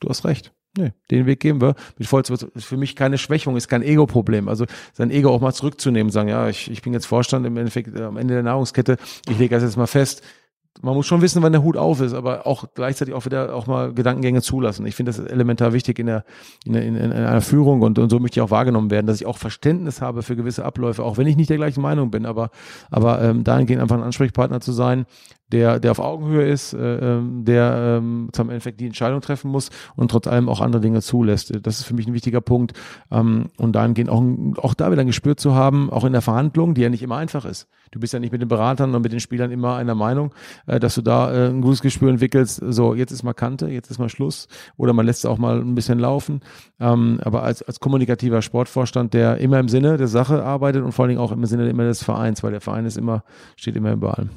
[0.00, 0.52] du hast recht.
[0.76, 1.76] Nee, den Weg gehen wir.
[1.98, 4.48] Mit Vollz ist für mich keine Schwächung, ist kein Ego-Problem.
[4.48, 7.96] Also sein Ego auch mal zurückzunehmen, sagen, ja, ich, ich bin jetzt Vorstand im Endeffekt
[7.96, 8.96] äh, am Ende der Nahrungskette,
[9.28, 10.22] ich lege das jetzt mal fest.
[10.82, 13.66] Man muss schon wissen, wann der Hut auf ist, aber auch gleichzeitig auch wieder auch
[13.66, 14.84] mal Gedankengänge zulassen.
[14.86, 16.24] Ich finde das elementar wichtig in der
[16.64, 19.26] in, in, in einer Führung und, und so möchte ich auch wahrgenommen werden, dass ich
[19.26, 22.50] auch Verständnis habe für gewisse Abläufe, auch wenn ich nicht der gleichen Meinung bin, aber
[22.90, 25.06] aber ähm, dahingehend einfach ein Ansprechpartner zu sein,
[25.54, 29.70] der, der auf Augenhöhe ist, äh, ähm, der ähm, zum Endeffekt die Entscheidung treffen muss
[29.94, 31.52] und trotz allem auch andere Dinge zulässt.
[31.64, 32.72] Das ist für mich ein wichtiger Punkt.
[33.12, 34.22] Ähm, und dahingehend auch,
[34.56, 37.16] auch da wieder ein Gespür zu haben, auch in der Verhandlung, die ja nicht immer
[37.16, 37.68] einfach ist.
[37.92, 40.34] Du bist ja nicht mit den Beratern und mit den Spielern immer einer Meinung,
[40.66, 43.92] äh, dass du da äh, ein gutes Gespür entwickelst, so jetzt ist mal Kante, jetzt
[43.92, 46.40] ist mal Schluss oder man lässt es auch mal ein bisschen laufen.
[46.80, 51.04] Ähm, aber als, als kommunikativer Sportvorstand, der immer im Sinne der Sache arbeitet und vor
[51.04, 53.22] allen Dingen auch im Sinne immer des Vereins, weil der Verein ist immer,
[53.54, 54.30] steht immer über allem.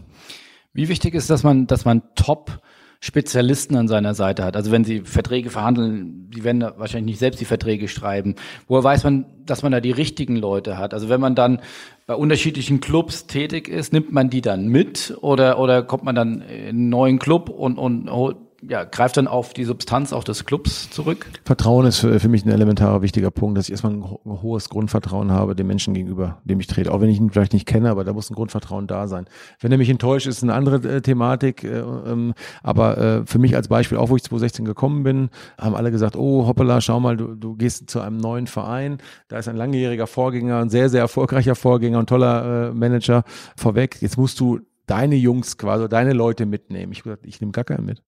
[0.77, 2.61] Wie wichtig ist, dass man, dass man Top
[2.99, 4.55] Spezialisten an seiner Seite hat.
[4.55, 8.35] Also wenn sie Verträge verhandeln, die werden wahrscheinlich nicht selbst die Verträge schreiben.
[8.67, 10.93] Woher weiß man, dass man da die richtigen Leute hat?
[10.93, 11.61] Also wenn man dann
[12.05, 16.41] bei unterschiedlichen Clubs tätig ist, nimmt man die dann mit oder, oder kommt man dann
[16.41, 20.45] in einen neuen Club und, und holt ja, greift dann auf die Substanz auch des
[20.45, 21.27] Clubs zurück?
[21.45, 24.69] Vertrauen ist für, für mich ein elementarer wichtiger Punkt, dass ich erstmal ein, ein, hohes
[24.69, 26.91] Grundvertrauen habe dem Menschen gegenüber, dem ich trete.
[26.91, 29.25] Auch wenn ich ihn vielleicht nicht kenne, aber da muss ein Grundvertrauen da sein.
[29.59, 31.63] Wenn er mich enttäuscht, ist eine andere äh, Thematik.
[31.63, 35.75] Äh, ähm, aber äh, für mich als Beispiel, auch wo ich 2016 gekommen bin, haben
[35.75, 38.97] alle gesagt, oh hoppala, schau mal, du, du gehst zu einem neuen Verein.
[39.27, 43.23] Da ist ein langjähriger Vorgänger, ein sehr, sehr erfolgreicher Vorgänger und toller äh, Manager
[43.55, 43.97] vorweg.
[44.01, 46.91] Jetzt musst du deine Jungs quasi, deine Leute mitnehmen.
[46.91, 48.01] Ich, ich nehme gar keinen mit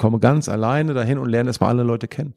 [0.00, 2.34] komme ganz alleine dahin und lerne erstmal alle Leute kennen.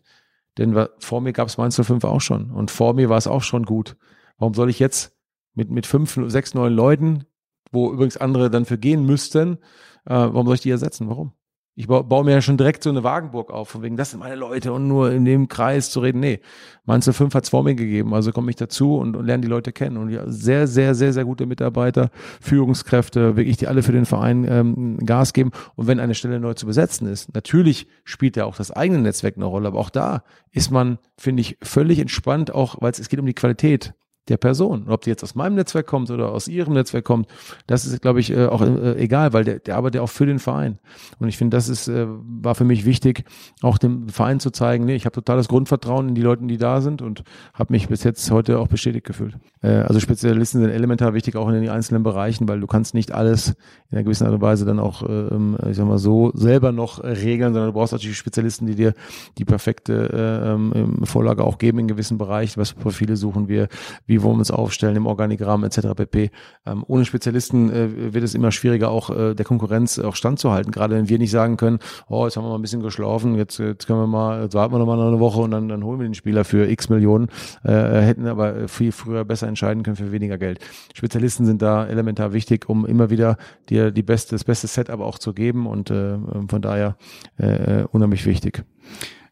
[0.57, 3.41] Denn vor mir gab es Mainz 05 auch schon und vor mir war es auch
[3.41, 3.95] schon gut.
[4.37, 5.17] Warum soll ich jetzt
[5.55, 7.25] mit, mit fünf, sechs, neun Leuten,
[7.71, 9.57] wo übrigens andere dann für gehen müssten,
[10.05, 11.09] äh, warum soll ich die ersetzen?
[11.09, 11.33] Warum?
[11.75, 14.35] Ich baue, mir ja schon direkt so eine Wagenburg auf, von wegen, das sind meine
[14.35, 16.19] Leute und nur in dem Kreis zu reden.
[16.19, 16.39] Nee,
[16.85, 19.47] Mainz 05 hat es vor mir gegeben, also komme ich dazu und, und lerne die
[19.47, 19.97] Leute kennen.
[19.97, 24.45] Und ja, sehr, sehr, sehr, sehr gute Mitarbeiter, Führungskräfte, wirklich, die alle für den Verein
[24.47, 25.49] ähm, Gas geben.
[25.73, 29.37] Und wenn eine Stelle neu zu besetzen ist, natürlich spielt ja auch das eigene Netzwerk
[29.37, 33.19] eine Rolle, aber auch da ist man, finde ich, völlig entspannt, auch weil es geht
[33.19, 33.95] um die Qualität
[34.29, 34.85] der Person.
[34.87, 37.27] ob die jetzt aus meinem Netzwerk kommt oder aus ihrem Netzwerk kommt,
[37.67, 40.25] das ist, glaube ich, äh, auch äh, egal, weil der, der arbeitet ja auch für
[40.25, 40.79] den Verein.
[41.19, 43.25] Und ich finde, das ist, äh, war für mich wichtig,
[43.61, 46.79] auch dem Verein zu zeigen, nee, ich habe totales Grundvertrauen in die Leute, die da
[46.81, 49.37] sind und habe mich bis jetzt heute auch bestätigt gefühlt.
[49.61, 53.49] also Spezialisten sind elementar wichtig, auch in den einzelnen Bereichen, weil du kannst nicht alles
[53.89, 57.03] in einer gewissen Art und Weise dann auch, ähm, ich sag mal so, selber noch
[57.03, 58.93] regeln, sondern du brauchst natürlich Spezialisten, die dir
[59.37, 62.59] die perfekte ähm, Vorlage auch geben in gewissen Bereichen.
[62.59, 63.67] Was Profile suchen wir,
[64.05, 65.79] wie wie wollen wir uns aufstellen im Organigramm etc.
[65.95, 66.29] pp.
[66.67, 70.71] Ähm, ohne Spezialisten äh, wird es immer schwieriger, auch äh, der Konkurrenz auch standzuhalten.
[70.71, 73.57] Gerade wenn wir nicht sagen können, oh, jetzt haben wir mal ein bisschen geschlafen, jetzt,
[73.57, 75.99] jetzt können wir mal, jetzt warten wir noch mal eine Woche und dann, dann holen
[75.99, 77.29] wir den Spieler für x Millionen,
[77.63, 80.59] äh, hätten aber viel früher besser entscheiden können für weniger Geld.
[80.93, 83.37] Spezialisten sind da elementar wichtig, um immer wieder
[83.69, 86.97] dir die beste, das beste Setup auch zu geben und äh, von daher
[87.37, 88.63] äh, unheimlich wichtig.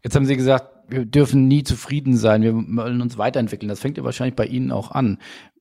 [0.04, 3.70] Jetzt haben Sie gesagt, wir dürfen nie zufrieden sein, wir wollen uns weiterentwickeln.
[3.70, 5.18] Das fängt ja wahrscheinlich bei Ihnen auch an.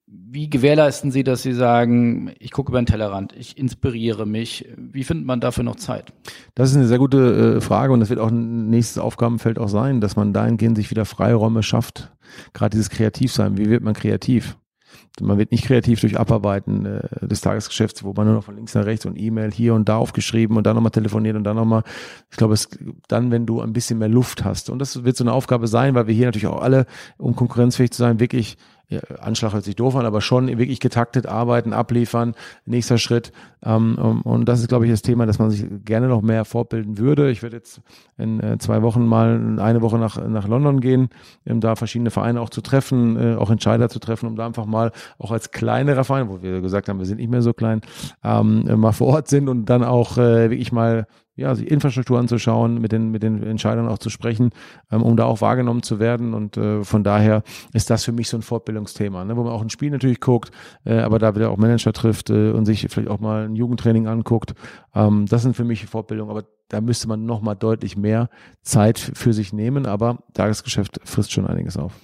[0.06, 4.66] Wie gewährleisten Sie, dass Sie sagen, ich gucke über den Tellerrand, ich inspiriere mich?
[4.76, 6.12] Wie findet man dafür noch Zeit?
[6.56, 9.68] Das ist eine sehr gute äh, Frage und das wird auch ein nächstes Aufgabenfeld auch
[9.68, 12.10] sein, dass man dahingehend sich wieder Freiräume schafft.
[12.52, 13.56] Gerade dieses Kreativsein.
[13.56, 14.56] Wie wird man kreativ?
[15.20, 18.74] Man wird nicht kreativ durch Abarbeiten äh, des Tagesgeschäfts, wo man nur noch von links
[18.74, 21.82] nach rechts und E-Mail hier und da aufgeschrieben und dann nochmal telefoniert und dann nochmal.
[22.30, 22.68] Ich glaube, es
[23.08, 24.70] dann, wenn du ein bisschen mehr Luft hast.
[24.70, 26.86] Und das wird so eine Aufgabe sein, weil wir hier natürlich auch alle,
[27.18, 28.56] um konkurrenzfähig zu sein, wirklich
[28.90, 32.34] ja, Anschlag hört sich doof an, aber schon wirklich getaktet arbeiten, abliefern,
[32.66, 33.30] nächster Schritt.
[33.62, 36.98] Ähm, und das ist, glaube ich, das Thema, dass man sich gerne noch mehr fortbilden
[36.98, 37.30] würde.
[37.30, 37.80] Ich werde jetzt
[38.18, 41.08] in äh, zwei Wochen mal eine Woche nach, nach London gehen,
[41.48, 44.66] um da verschiedene Vereine auch zu treffen, äh, auch Entscheider zu treffen, um da einfach
[44.66, 47.82] mal auch als kleinerer Verein, wo wir gesagt haben, wir sind nicht mehr so klein,
[48.24, 51.06] ähm, mal vor Ort sind und dann auch äh, wirklich mal
[51.40, 54.50] ja, die Infrastruktur anzuschauen, mit den, mit den Entscheidern auch zu sprechen,
[54.92, 56.34] ähm, um da auch wahrgenommen zu werden.
[56.34, 59.62] Und äh, von daher ist das für mich so ein Fortbildungsthema, ne, wo man auch
[59.62, 60.50] ein Spiel natürlich guckt,
[60.84, 64.06] äh, aber da wieder auch Manager trifft äh, und sich vielleicht auch mal ein Jugendtraining
[64.06, 64.54] anguckt.
[64.94, 68.28] Ähm, das sind für mich Fortbildungen, aber da müsste man nochmal deutlich mehr
[68.62, 71.94] Zeit für sich nehmen, aber Tagesgeschäft frisst schon einiges auf.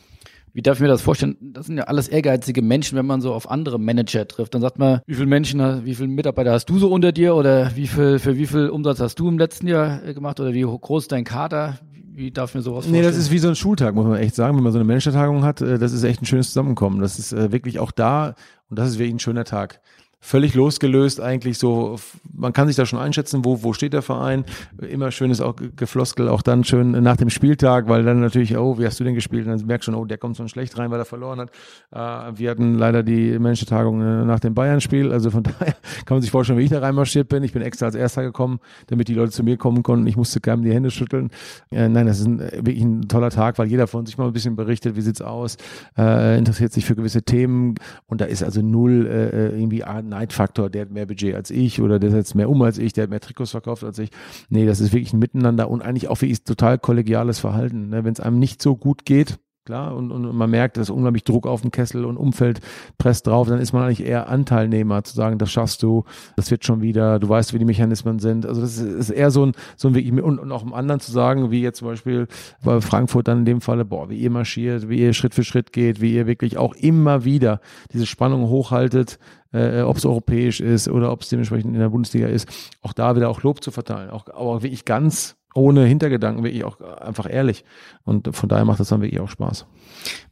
[0.56, 1.36] Wie darf ich mir das vorstellen?
[1.38, 4.54] Das sind ja alles ehrgeizige Menschen, wenn man so auf andere Manager trifft.
[4.54, 7.76] Dann sagt man, wie viele Menschen, wie viele Mitarbeiter hast du so unter dir oder
[7.76, 10.62] wie viel, für wie viel Umsatz hast du im letzten Jahr äh, gemacht oder wie
[10.62, 11.78] groß ist dein Kader?
[12.14, 13.02] Wie darf ich mir sowas vorstellen?
[13.02, 14.56] Nee, das ist wie so ein Schultag, muss man echt sagen.
[14.56, 17.02] Wenn man so eine Managertagung hat, äh, das ist echt ein schönes Zusammenkommen.
[17.02, 18.34] Das ist äh, wirklich auch da
[18.70, 19.82] und das ist wirklich ein schöner Tag
[20.20, 21.96] völlig losgelöst eigentlich so,
[22.32, 24.44] man kann sich da schon einschätzen, wo, wo steht der Verein.
[24.78, 28.86] Immer schönes auch Gefloskel, auch dann schön nach dem Spieltag, weil dann natürlich, oh, wie
[28.86, 29.46] hast du denn gespielt?
[29.46, 31.50] Und dann merkst du schon, oh, der kommt so schlecht rein, weil er verloren hat.
[31.92, 36.22] Äh, wir hatten leider die Menschentagung äh, nach dem Bayern-Spiel, also von daher kann man
[36.22, 37.42] sich vorstellen, wie ich da reinmarschiert bin.
[37.44, 40.06] Ich bin extra als Erster gekommen, damit die Leute zu mir kommen konnten.
[40.06, 41.30] Ich musste keinem die Hände schütteln.
[41.70, 44.32] Äh, nein, das ist ein, wirklich ein toller Tag, weil jeder von sich mal ein
[44.32, 45.56] bisschen berichtet, wie sieht's aus,
[45.96, 47.74] äh, interessiert sich für gewisse Themen
[48.06, 49.84] und da ist also null äh, äh irgendwie
[50.16, 53.04] Neidfaktor, der hat mehr Budget als ich oder der setzt mehr um als ich, der
[53.04, 54.10] hat mehr Trikots verkauft als ich.
[54.48, 57.90] Nee, das ist wirklich ein Miteinander und eigentlich auch wirklich total kollegiales Verhalten.
[57.90, 58.04] Ne?
[58.04, 61.44] Wenn es einem nicht so gut geht, Klar, und, und man merkt, dass unglaublich Druck
[61.44, 62.60] auf dem Kessel und Umfeld
[62.98, 66.04] presst drauf, dann ist man eigentlich eher Anteilnehmer, zu sagen, das schaffst du,
[66.36, 68.46] das wird schon wieder, du weißt, wie die Mechanismen sind.
[68.46, 71.10] Also das ist, eher so ein, so ein wirklich, und, und auch im anderen zu
[71.10, 72.28] sagen, wie jetzt zum Beispiel
[72.62, 75.72] bei Frankfurt dann in dem Falle, boah, wie ihr marschiert, wie ihr Schritt für Schritt
[75.72, 77.60] geht, wie ihr wirklich auch immer wieder
[77.92, 79.18] diese Spannung hochhaltet,
[79.52, 82.48] äh, ob es europäisch ist oder ob es dementsprechend in der Bundesliga ist,
[82.82, 86.80] auch da wieder auch Lob zu verteilen, auch, auch wirklich ganz ohne Hintergedanken, wirklich auch
[86.80, 87.64] einfach ehrlich.
[88.04, 89.66] Und von daher macht das dann wirklich auch Spaß.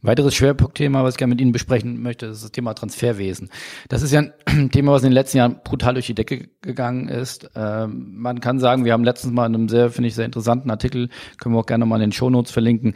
[0.01, 3.49] Weiteres Schwerpunktthema, was ich gerne mit Ihnen besprechen möchte, ist das Thema Transferwesen.
[3.89, 7.07] Das ist ja ein Thema, was in den letzten Jahren brutal durch die Decke gegangen
[7.07, 7.49] ist.
[7.55, 10.69] Ähm, man kann sagen, wir haben letztens mal in einem sehr, finde ich, sehr interessanten
[10.69, 11.09] Artikel,
[11.39, 12.93] können wir auch gerne mal in den Shownotes verlinken,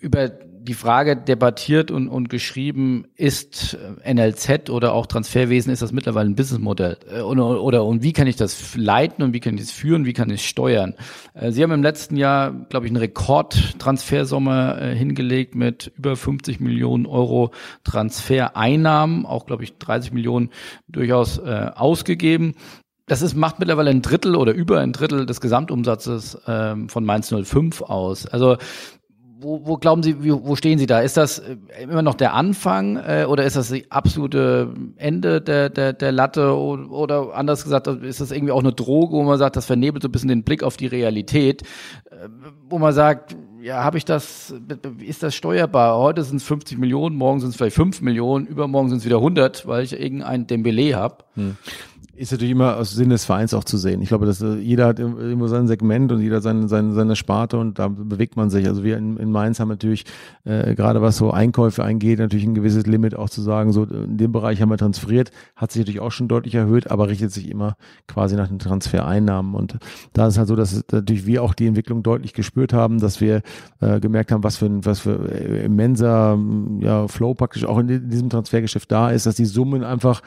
[0.00, 0.30] über
[0.62, 6.30] die Frage debattiert und, und geschrieben, ist äh, NLZ oder auch Transferwesen, ist das mittlerweile
[6.30, 6.98] ein Businessmodell?
[7.10, 10.06] Äh, oder, oder und wie kann ich das leiten und wie kann ich es führen,
[10.06, 10.94] wie kann ich es steuern?
[11.34, 17.06] Äh, Sie haben im letzten Jahr, glaube ich, einen Rekordtransfersommer hingelegt mit über 50 Millionen
[17.06, 17.50] Euro
[17.84, 20.50] Transfereinnahmen, auch, glaube ich, 30 Millionen
[20.88, 22.54] durchaus äh, ausgegeben.
[23.06, 27.34] Das ist, macht mittlerweile ein Drittel oder über ein Drittel des Gesamtumsatzes ähm, von Mainz
[27.34, 28.26] 05 aus.
[28.26, 28.56] Also
[29.42, 31.00] wo, wo glauben Sie, wo, wo stehen Sie da?
[31.00, 35.68] Ist das äh, immer noch der Anfang äh, oder ist das das absolute Ende der,
[35.68, 39.38] der, der Latte oder, oder anders gesagt, ist das irgendwie auch eine Droge, wo man
[39.38, 41.62] sagt, das vernebelt so ein bisschen den Blick auf die Realität,
[42.10, 42.28] äh,
[42.68, 44.52] wo man sagt, ja, habe ich das,
[44.98, 45.96] ist das steuerbar?
[45.96, 49.18] Heute sind es 50 Millionen, morgen sind es vielleicht 5 Millionen, übermorgen sind es wieder
[49.18, 51.18] 100, weil ich irgendein Dembele habe.
[51.34, 51.56] Hm
[52.14, 54.02] ist natürlich immer aus Sinn des Vereins auch zu sehen.
[54.02, 57.58] Ich glaube, dass äh, jeder hat immer sein Segment und jeder seine, seine, seine Sparte
[57.58, 58.66] und da bewegt man sich.
[58.66, 60.04] Also wir in, in Mainz haben natürlich
[60.44, 64.18] äh, gerade was so Einkäufe eingeht, natürlich ein gewisses Limit auch zu sagen, so in
[64.18, 67.50] dem Bereich haben wir transferiert, hat sich natürlich auch schon deutlich erhöht, aber richtet sich
[67.50, 69.54] immer quasi nach den Transfereinnahmen.
[69.54, 69.78] Und
[70.12, 73.42] da ist halt so, dass natürlich wir auch die Entwicklung deutlich gespürt haben, dass wir
[73.80, 76.38] äh, gemerkt haben, was für ein was für äh, immenser
[76.80, 80.22] ja, Flow praktisch auch in diesem Transfergeschäft da ist, dass die Summen einfach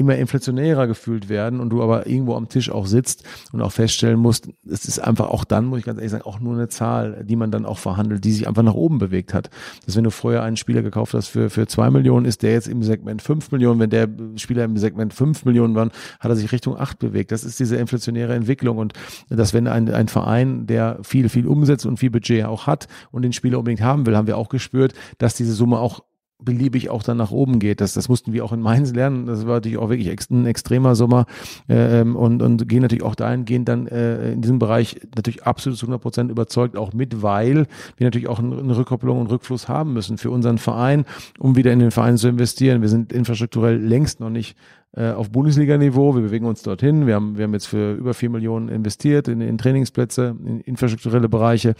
[0.00, 4.18] immer inflationärer gefühlt werden und du aber irgendwo am Tisch auch sitzt und auch feststellen
[4.18, 7.24] musst, es ist einfach auch dann, muss ich ganz ehrlich sagen, auch nur eine Zahl,
[7.24, 9.50] die man dann auch verhandelt, die sich einfach nach oben bewegt hat.
[9.84, 12.68] Dass wenn du vorher einen Spieler gekauft hast für, für zwei Millionen, ist der jetzt
[12.68, 13.78] im Segment fünf Millionen.
[13.78, 17.30] Wenn der Spieler im Segment fünf Millionen war, hat er sich Richtung acht bewegt.
[17.32, 18.94] Das ist diese inflationäre Entwicklung und
[19.28, 23.22] dass wenn ein, ein Verein, der viel, viel umsetzt und viel Budget auch hat und
[23.22, 26.00] den Spieler unbedingt haben will, haben wir auch gespürt, dass diese Summe auch
[26.42, 27.80] beliebig auch dann nach oben geht.
[27.80, 29.26] Das, das mussten wir auch in Mainz lernen.
[29.26, 31.26] Das war natürlich auch wirklich ein extremer Sommer
[31.68, 35.86] äh, und, und gehen natürlich auch dahingehend dann äh, in diesem Bereich natürlich absolut zu
[35.86, 40.18] 100 Prozent überzeugt auch mit, weil wir natürlich auch eine Rückkopplung und Rückfluss haben müssen
[40.18, 41.04] für unseren Verein,
[41.38, 42.82] um wieder in den Verein zu investieren.
[42.82, 44.56] Wir sind infrastrukturell längst noch nicht
[44.92, 46.14] äh, auf Bundesliga-Niveau.
[46.14, 47.06] Wir bewegen uns dorthin.
[47.06, 51.28] Wir haben, wir haben jetzt für über vier Millionen investiert in, in Trainingsplätze, in infrastrukturelle
[51.28, 51.74] Bereiche.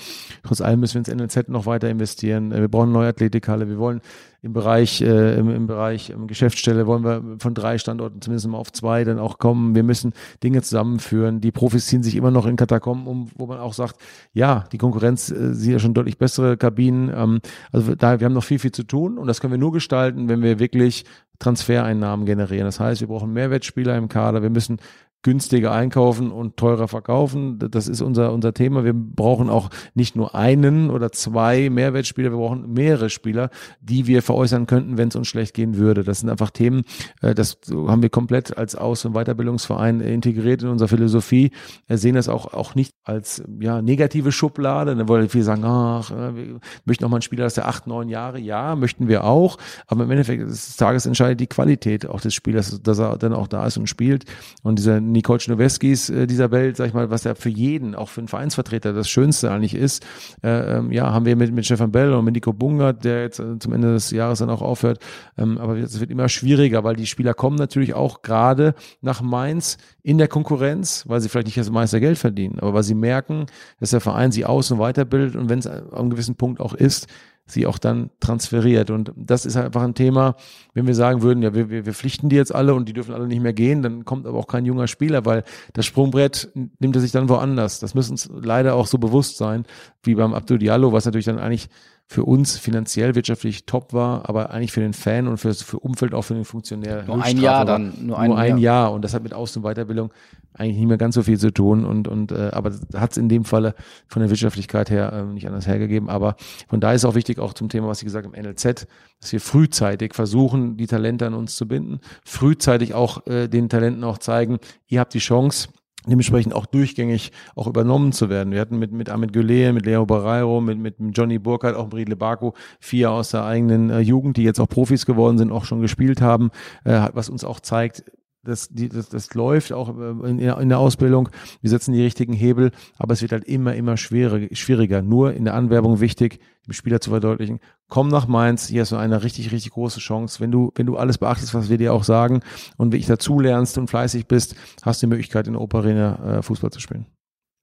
[0.44, 2.52] Trotz allem müssen wir ins NLZ noch weiter investieren.
[2.52, 3.68] Äh, wir brauchen eine neue Athletikhalle.
[3.68, 4.00] Wir wollen
[4.42, 8.58] im Bereich, äh, im, im Bereich ähm, Geschäftsstelle wollen wir von drei Standorten zumindest mal
[8.58, 9.74] auf zwei dann auch kommen.
[9.74, 11.40] Wir müssen Dinge zusammenführen.
[11.40, 13.96] Die Profis ziehen sich immer noch in Katakomben um, wo man auch sagt,
[14.32, 17.12] ja, die Konkurrenz äh, sieht ja schon deutlich bessere Kabinen.
[17.14, 17.40] Ähm,
[17.72, 20.28] also da, wir haben noch viel, viel zu tun und das können wir nur gestalten,
[20.28, 21.04] wenn wir wirklich
[21.40, 22.66] Transfereinnahmen generieren.
[22.66, 24.42] Das heißt, wir brauchen Mehrwertspieler im Kader.
[24.42, 24.78] Wir müssen
[25.22, 27.58] günstiger einkaufen und teurer verkaufen.
[27.58, 28.84] Das ist unser, unser Thema.
[28.84, 34.22] Wir brauchen auch nicht nur einen oder zwei Mehrwertspieler, wir brauchen mehrere Spieler, die wir
[34.22, 36.04] veräußern könnten, wenn es uns schlecht gehen würde.
[36.04, 36.84] Das sind einfach Themen,
[37.20, 41.50] äh, das haben wir komplett als Aus- und Weiterbildungsverein integriert in unserer Philosophie.
[41.86, 44.96] Wir sehen das auch, auch nicht als ja, negative Schublade.
[44.96, 47.86] Dann wollen viele sagen, ach, äh, wir möchten auch mal einen Spieler aus der acht,
[47.86, 48.38] neun Jahre.
[48.38, 49.58] Ja, möchten wir auch.
[49.86, 53.48] Aber im Endeffekt des Tages entscheidet die Qualität auch des Spielers, dass er dann auch
[53.48, 54.24] da ist und spielt.
[54.62, 58.08] Und dieser Nicole Schnoweskis äh, dieser Welt, sag ich mal, was ja für jeden, auch
[58.08, 60.04] für einen Vereinsvertreter, das Schönste eigentlich ist.
[60.42, 63.40] Äh, ähm, ja, haben wir mit, mit Stefan Bell und mit Nico Bungert, der jetzt
[63.40, 64.98] äh, zum Ende des Jahres dann auch aufhört.
[65.38, 69.78] Ähm, aber es wird immer schwieriger, weil die Spieler kommen natürlich auch gerade nach Mainz
[70.02, 73.46] in der Konkurrenz, weil sie vielleicht nicht das meiste Geld verdienen, aber weil sie merken,
[73.78, 76.74] dass der Verein sie aus- und weiterbildet und wenn es an einem gewissen Punkt auch
[76.74, 77.06] ist,
[77.46, 78.90] sie auch dann transferiert.
[78.90, 80.36] Und das ist einfach ein Thema,
[80.74, 83.14] wenn wir sagen würden, ja, wir, wir, wir pflichten die jetzt alle und die dürfen
[83.14, 86.94] alle nicht mehr gehen, dann kommt aber auch kein junger Spieler, weil das Sprungbrett nimmt
[86.94, 87.80] er sich dann woanders.
[87.80, 89.64] Das müssen uns leider auch so bewusst sein,
[90.02, 91.68] wie beim Abdul Diallo, was natürlich dann eigentlich
[92.06, 95.78] für uns finanziell wirtschaftlich top war, aber eigentlich für den Fan und für das für
[95.78, 97.04] Umfeld auch für den Funktionär.
[97.06, 98.86] Nur ein Jahr dann, nur ein, nur ein Jahr.
[98.86, 98.92] Jahr.
[98.92, 100.10] Und das hat mit Außen- und Weiterbildung
[100.54, 101.84] eigentlich nicht mehr ganz so viel zu tun.
[101.84, 103.74] Und, und äh, aber hat es in dem Falle
[104.08, 106.08] von der Wirtschaftlichkeit her äh, nicht anders hergegeben.
[106.08, 106.36] Aber
[106.68, 108.86] von daher ist auch wichtig, auch zum Thema, was Sie gesagt haben, NLZ,
[109.20, 114.04] dass wir frühzeitig versuchen, die Talente an uns zu binden, frühzeitig auch äh, den Talenten
[114.04, 114.58] auch zeigen,
[114.88, 115.68] ihr habt die Chance,
[116.06, 118.52] dementsprechend auch durchgängig auch übernommen zu werden.
[118.52, 122.16] Wir hatten mit, mit Amit Güle, mit Leo Barreiro, mit, mit Johnny Burkhardt, auch Bridle
[122.16, 125.80] Baku, vier aus der eigenen äh, Jugend, die jetzt auch Profis geworden sind, auch schon
[125.80, 126.50] gespielt haben,
[126.84, 128.04] äh, was uns auch zeigt,
[128.42, 131.28] das, die, das, das läuft auch äh, in, in der Ausbildung.
[131.60, 134.54] Wir setzen die richtigen Hebel, aber es wird halt immer, immer schwieriger.
[134.54, 135.02] schwieriger.
[135.02, 138.96] Nur in der Anwerbung wichtig, dem Spieler zu verdeutlichen, komm nach Mainz, hier hast du
[138.96, 140.40] eine richtig, richtig große Chance.
[140.40, 142.40] Wenn du, wenn du alles beachtest, was wir dir auch sagen
[142.76, 146.42] und wirklich dazu lernst und fleißig bist, hast du die Möglichkeit, in der Operarena äh,
[146.42, 147.06] Fußball zu spielen.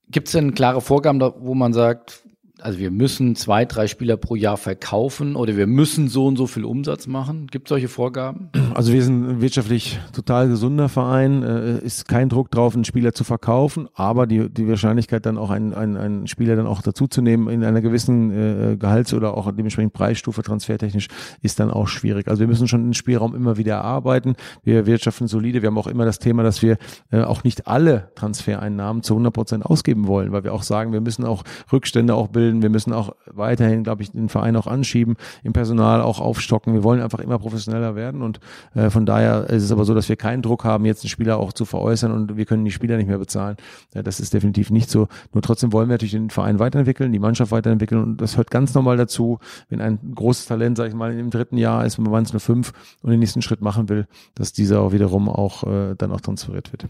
[0.09, 2.23] Gibt es denn klare Vorgaben, wo man sagt,
[2.61, 6.47] also wir müssen zwei, drei Spieler pro Jahr verkaufen oder wir müssen so und so
[6.47, 7.47] viel Umsatz machen?
[7.47, 8.49] Gibt es solche Vorgaben?
[8.73, 13.13] Also wir sind ein wirtschaftlich total gesunder Verein, äh, ist kein Druck drauf, einen Spieler
[13.13, 17.47] zu verkaufen, aber die, die Wahrscheinlichkeit dann auch einen, einen, einen Spieler dann auch dazuzunehmen
[17.49, 21.07] in einer gewissen äh, Gehalts- oder auch dementsprechend Preisstufe transfertechnisch
[21.41, 22.27] ist dann auch schwierig.
[22.27, 24.35] Also wir müssen schon den Spielraum immer wieder erarbeiten.
[24.63, 25.61] Wir wirtschaften solide.
[25.61, 26.77] Wir haben auch immer das Thema, dass wir
[27.11, 31.01] äh, auch nicht alle Transfereinnahmen zu 100 Prozent ausgeben wollen, weil wir auch sagen, wir
[31.01, 32.61] müssen auch Rückstände auch bilden weiterbilden.
[32.61, 36.73] Wir müssen auch weiterhin, glaube ich, den Verein auch anschieben, im Personal auch aufstocken.
[36.73, 38.39] Wir wollen einfach immer professioneller werden und
[38.75, 41.37] äh, von daher ist es aber so, dass wir keinen Druck haben, jetzt einen Spieler
[41.37, 43.57] auch zu veräußern und wir können die Spieler nicht mehr bezahlen.
[43.93, 45.07] Ja, das ist definitiv nicht so.
[45.33, 48.73] Nur trotzdem wollen wir natürlich den Verein weiterentwickeln, die Mannschaft weiterentwickeln und das hört ganz
[48.73, 52.23] normal dazu, wenn ein großes Talent, sage ich mal, im dritten Jahr ist, man waren
[52.23, 55.95] es nur fünf und den nächsten Schritt machen will, dass dieser auch wiederum auch äh,
[55.97, 56.85] dann auch transferiert wird.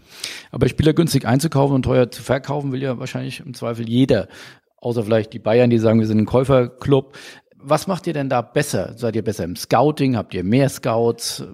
[0.50, 4.28] Aber Spieler günstig einzukaufen und teuer zu verkaufen will ja wahrscheinlich im Zweifel jeder.
[4.80, 7.16] Außer vielleicht die Bayern, die sagen, wir sind ein Käuferclub.
[7.60, 8.92] Was macht ihr denn da besser?
[8.96, 10.16] Seid ihr besser im Scouting?
[10.16, 11.44] Habt ihr mehr Scouts?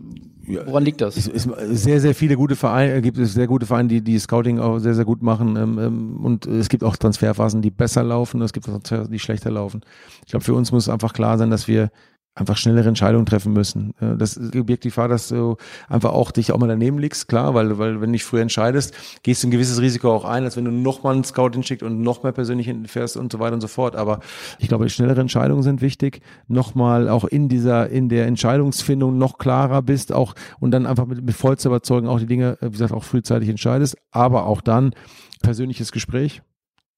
[0.67, 1.17] Woran liegt das?
[1.17, 1.49] Es ist
[1.83, 4.95] sehr, sehr viele gute Vereine, gibt es sehr gute Vereine, die die Scouting auch sehr,
[4.95, 5.57] sehr gut machen.
[5.57, 8.43] Ähm, ähm, und es gibt auch Transferphasen, die besser laufen.
[8.43, 9.81] Es gibt auch Transferphasen, die schlechter laufen.
[10.27, 11.91] Ich glaube, für uns muss einfach klar sein, dass wir
[12.35, 13.95] einfach schnellere Entscheidungen treffen müssen.
[14.01, 15.57] Das birgt die Gefahr, dass du
[15.89, 18.95] einfach auch dich auch mal daneben liegst, klar, weil, weil wenn du dich früh entscheidest,
[19.23, 22.01] gehst du ein gewisses Risiko auch ein, als wenn du nochmal einen Scout hinschickt und
[22.03, 23.95] noch mehr persönlich fährst und so weiter und so fort.
[23.95, 24.21] Aber
[24.59, 26.23] ich glaube, schnellere Entscheidungen sind wichtig.
[26.49, 31.25] Nochmal auch in dieser, in der Entscheidungsfindung noch klarer bist, auch und dann einfach mit,
[31.25, 34.93] mit vollster Überzeugung auch die Dinge, wie gesagt, auch frühzeitig entscheidest, aber auch dann
[35.43, 36.43] persönliches Gespräch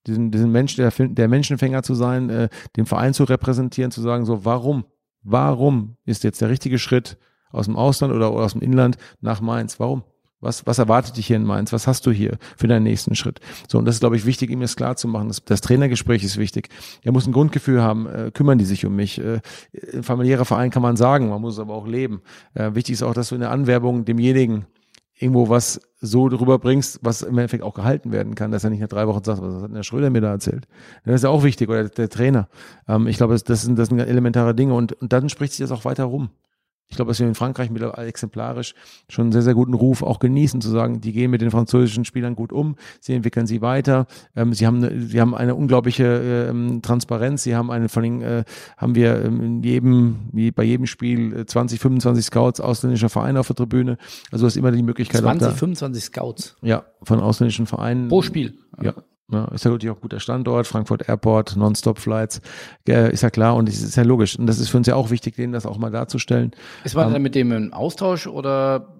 [0.07, 4.25] diesen, diesen Mensch, der, der Menschenfänger zu sein, äh, den Verein zu repräsentieren, zu sagen,
[4.25, 4.85] so, warum
[5.22, 7.18] Warum ist jetzt der richtige Schritt
[7.50, 9.81] aus dem Ausland oder aus dem Inland nach Mainz?
[9.81, 10.05] Warum?
[10.40, 11.72] Was, was erwartet dich hier in Mainz?
[11.72, 13.40] Was hast du hier für deinen nächsten Schritt?
[13.68, 15.29] So, und das ist, glaube ich, wichtig, ihm das klar zu machen.
[15.29, 16.68] Das, das Trainergespräch ist wichtig.
[17.02, 19.18] Er muss ein Grundgefühl haben, äh, kümmern die sich um mich.
[19.18, 19.40] Äh,
[20.02, 22.20] familiärer Verein kann man sagen, man muss es aber auch leben.
[22.55, 24.66] Äh, wichtig ist auch, dass du in der Anwerbung demjenigen
[25.18, 28.80] irgendwo was so drüber bringst, was im Endeffekt auch gehalten werden kann, dass er nicht
[28.80, 30.66] nach drei Wochen sagt, was hat der Schröder mir da erzählt.
[31.04, 32.48] Das ist ja auch wichtig, oder der Trainer.
[32.87, 35.72] Ähm, ich glaube, das sind, das sind elementare Dinge und, und dann spricht sich das
[35.72, 36.30] auch weiter rum
[36.88, 38.75] ich glaube, dass wir in Frankreich mittlerweile exemplarisch
[39.09, 42.05] schon einen sehr, sehr guten Ruf auch genießen, zu sagen, die gehen mit den französischen
[42.05, 46.49] Spielern gut um, sie entwickeln sie weiter, ähm, sie haben, eine, sie haben eine unglaubliche
[46.51, 48.44] ähm, Transparenz, sie haben eine, vor allem äh,
[48.77, 53.40] haben wir ähm, in jedem, wie bei jedem Spiel 20, äh, 25 Scouts ausländischer Vereine
[53.40, 53.99] auf der Tribüne,
[54.31, 55.22] also du hast immer die Möglichkeit.
[55.22, 56.57] 20, 25 Scouts?
[56.62, 58.09] Ja, von ausländischen Vereinen.
[58.09, 58.59] Pro Spiel?
[58.81, 58.94] Ja.
[59.32, 62.40] Ja, ist ja wirklich auch guter Standort, Frankfurt Airport, Non-Stop-Flights,
[62.88, 64.38] äh, ist ja klar und es ist ja logisch.
[64.38, 66.52] Und das ist für uns ja auch wichtig, denen das auch mal darzustellen.
[66.84, 68.96] Ist man ähm, dann mit dem im Austausch oder?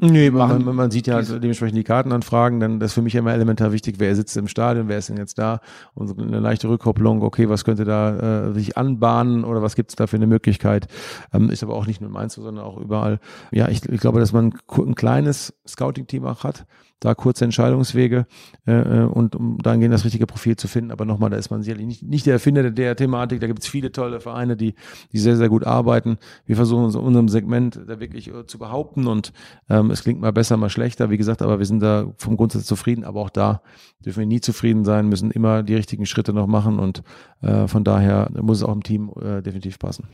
[0.00, 3.16] Nee, man, man, man sieht ja halt dementsprechend die Kartenanfragen, dann das ist für mich
[3.16, 5.58] immer elementar wichtig, wer sitzt im Stadion, wer ist denn jetzt da
[5.94, 9.90] und so eine leichte Rückkopplung, okay, was könnte da äh, sich anbahnen oder was gibt
[9.90, 10.86] es da für eine Möglichkeit?
[11.32, 13.18] Ähm, ist aber auch nicht nur in Mainz, sondern auch überall.
[13.50, 16.64] Ja, ich, ich glaube, dass man ein kleines Scouting-Team auch hat,
[17.04, 18.26] da kurze Entscheidungswege
[18.66, 20.90] äh, äh, und um dahingehend das richtige Profil zu finden.
[20.90, 23.40] Aber nochmal, da ist man sicherlich nicht, nicht der Erfinder der Thematik.
[23.40, 24.74] Da gibt es viele tolle Vereine, die,
[25.12, 26.16] die sehr, sehr gut arbeiten.
[26.46, 29.32] Wir versuchen uns in unserem Segment da wirklich äh, zu behaupten und
[29.68, 32.64] ähm, es klingt mal besser, mal schlechter, wie gesagt, aber wir sind da vom Grundsatz
[32.64, 33.04] zufrieden.
[33.04, 33.60] Aber auch da
[34.04, 37.02] dürfen wir nie zufrieden sein, müssen immer die richtigen Schritte noch machen und
[37.42, 40.08] äh, von daher muss es auch im Team äh, definitiv passen.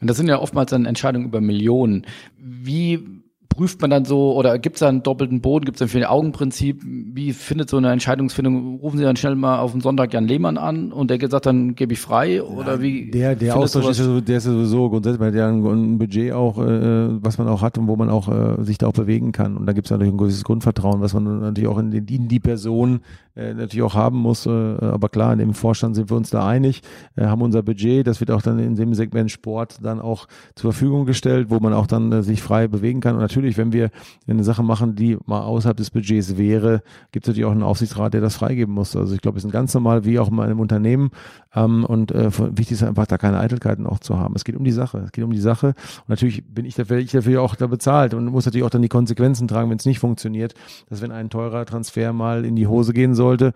[0.00, 2.06] Und das sind ja oftmals dann Entscheidungen über Millionen.
[2.36, 3.23] Wie
[3.54, 6.82] prüft man dann so oder gibt es da einen doppelten Boden, gibt es ein Vier-Augen-Prinzip?
[6.84, 8.80] Wie findet so eine Entscheidungsfindung?
[8.80, 11.76] Rufen Sie dann schnell mal auf den Sonntag Jan Lehmann an und der sagt dann,
[11.76, 13.10] gebe ich frei oder wie?
[13.12, 16.32] Der, der Austausch ist, ja, der ist ja sowieso grundsätzlich, weil der ein, ein Budget
[16.32, 19.30] auch, äh, was man auch hat und wo man auch äh, sich da auch bewegen
[19.30, 19.56] kann.
[19.56, 22.26] Und da gibt es natürlich ein gewisses Grundvertrauen, was man natürlich auch in die, in
[22.26, 23.00] die Person
[23.36, 24.46] äh, natürlich auch haben muss.
[24.46, 26.82] Äh, aber klar, in dem Vorstand sind wir uns da einig,
[27.16, 30.72] äh, haben unser Budget, das wird auch dann in dem Segment Sport dann auch zur
[30.72, 33.14] Verfügung gestellt, wo man auch dann äh, sich frei bewegen kann.
[33.14, 33.90] Und natürlich, wenn wir
[34.28, 38.14] eine Sache machen, die mal außerhalb des Budgets wäre, gibt es natürlich auch einen Aufsichtsrat,
[38.14, 38.96] der das freigeben muss.
[38.96, 41.10] Also ich glaube, es ist ganz normal, wie auch in einem Unternehmen.
[41.54, 44.34] Ähm, und äh, wichtig ist einfach, da keine Eitelkeiten auch zu haben.
[44.36, 44.98] Es geht um die Sache.
[44.98, 45.68] Es geht um die Sache.
[45.68, 48.82] Und natürlich bin ich dafür, ich dafür auch da bezahlt und muss natürlich auch dann
[48.82, 50.54] die Konsequenzen tragen, wenn es nicht funktioniert.
[50.88, 53.54] Dass wenn ein teurer Transfer mal in die Hose gehen sollte,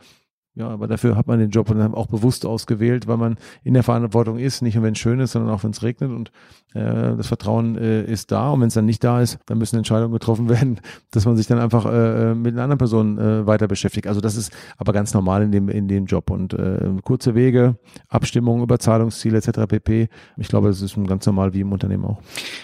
[0.59, 3.85] ja, aber dafür hat man den Job und auch bewusst ausgewählt, weil man in der
[3.85, 6.33] Verantwortung ist, nicht nur wenn es schön ist, sondern auch wenn es regnet und
[6.75, 9.77] äh, das Vertrauen äh, ist da und wenn es dann nicht da ist, dann müssen
[9.77, 10.81] Entscheidungen getroffen werden,
[11.13, 14.09] dass man sich dann einfach äh, äh, mit einer anderen Person äh, weiter beschäftigt.
[14.09, 17.77] Also das ist aber ganz normal in dem in dem Job und äh, kurze Wege,
[18.09, 19.61] Abstimmung über Zahlungsziele etc.
[19.69, 20.09] pp.
[20.39, 22.21] Ich glaube, das ist ganz normal wie im Unternehmen auch.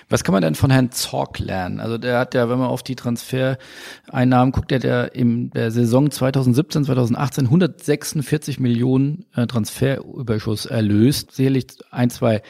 [0.09, 1.79] Was kann man denn von Herrn Zorc lernen?
[1.79, 5.71] Also der hat ja, wenn man auf die Transfereinnahmen guckt, der hat ja in der
[5.71, 11.33] Saison 2017 2018 100 146 Millionen äh, Transferüberschuss erlöst.
[11.33, 12.43] Sicherlich ein, zwei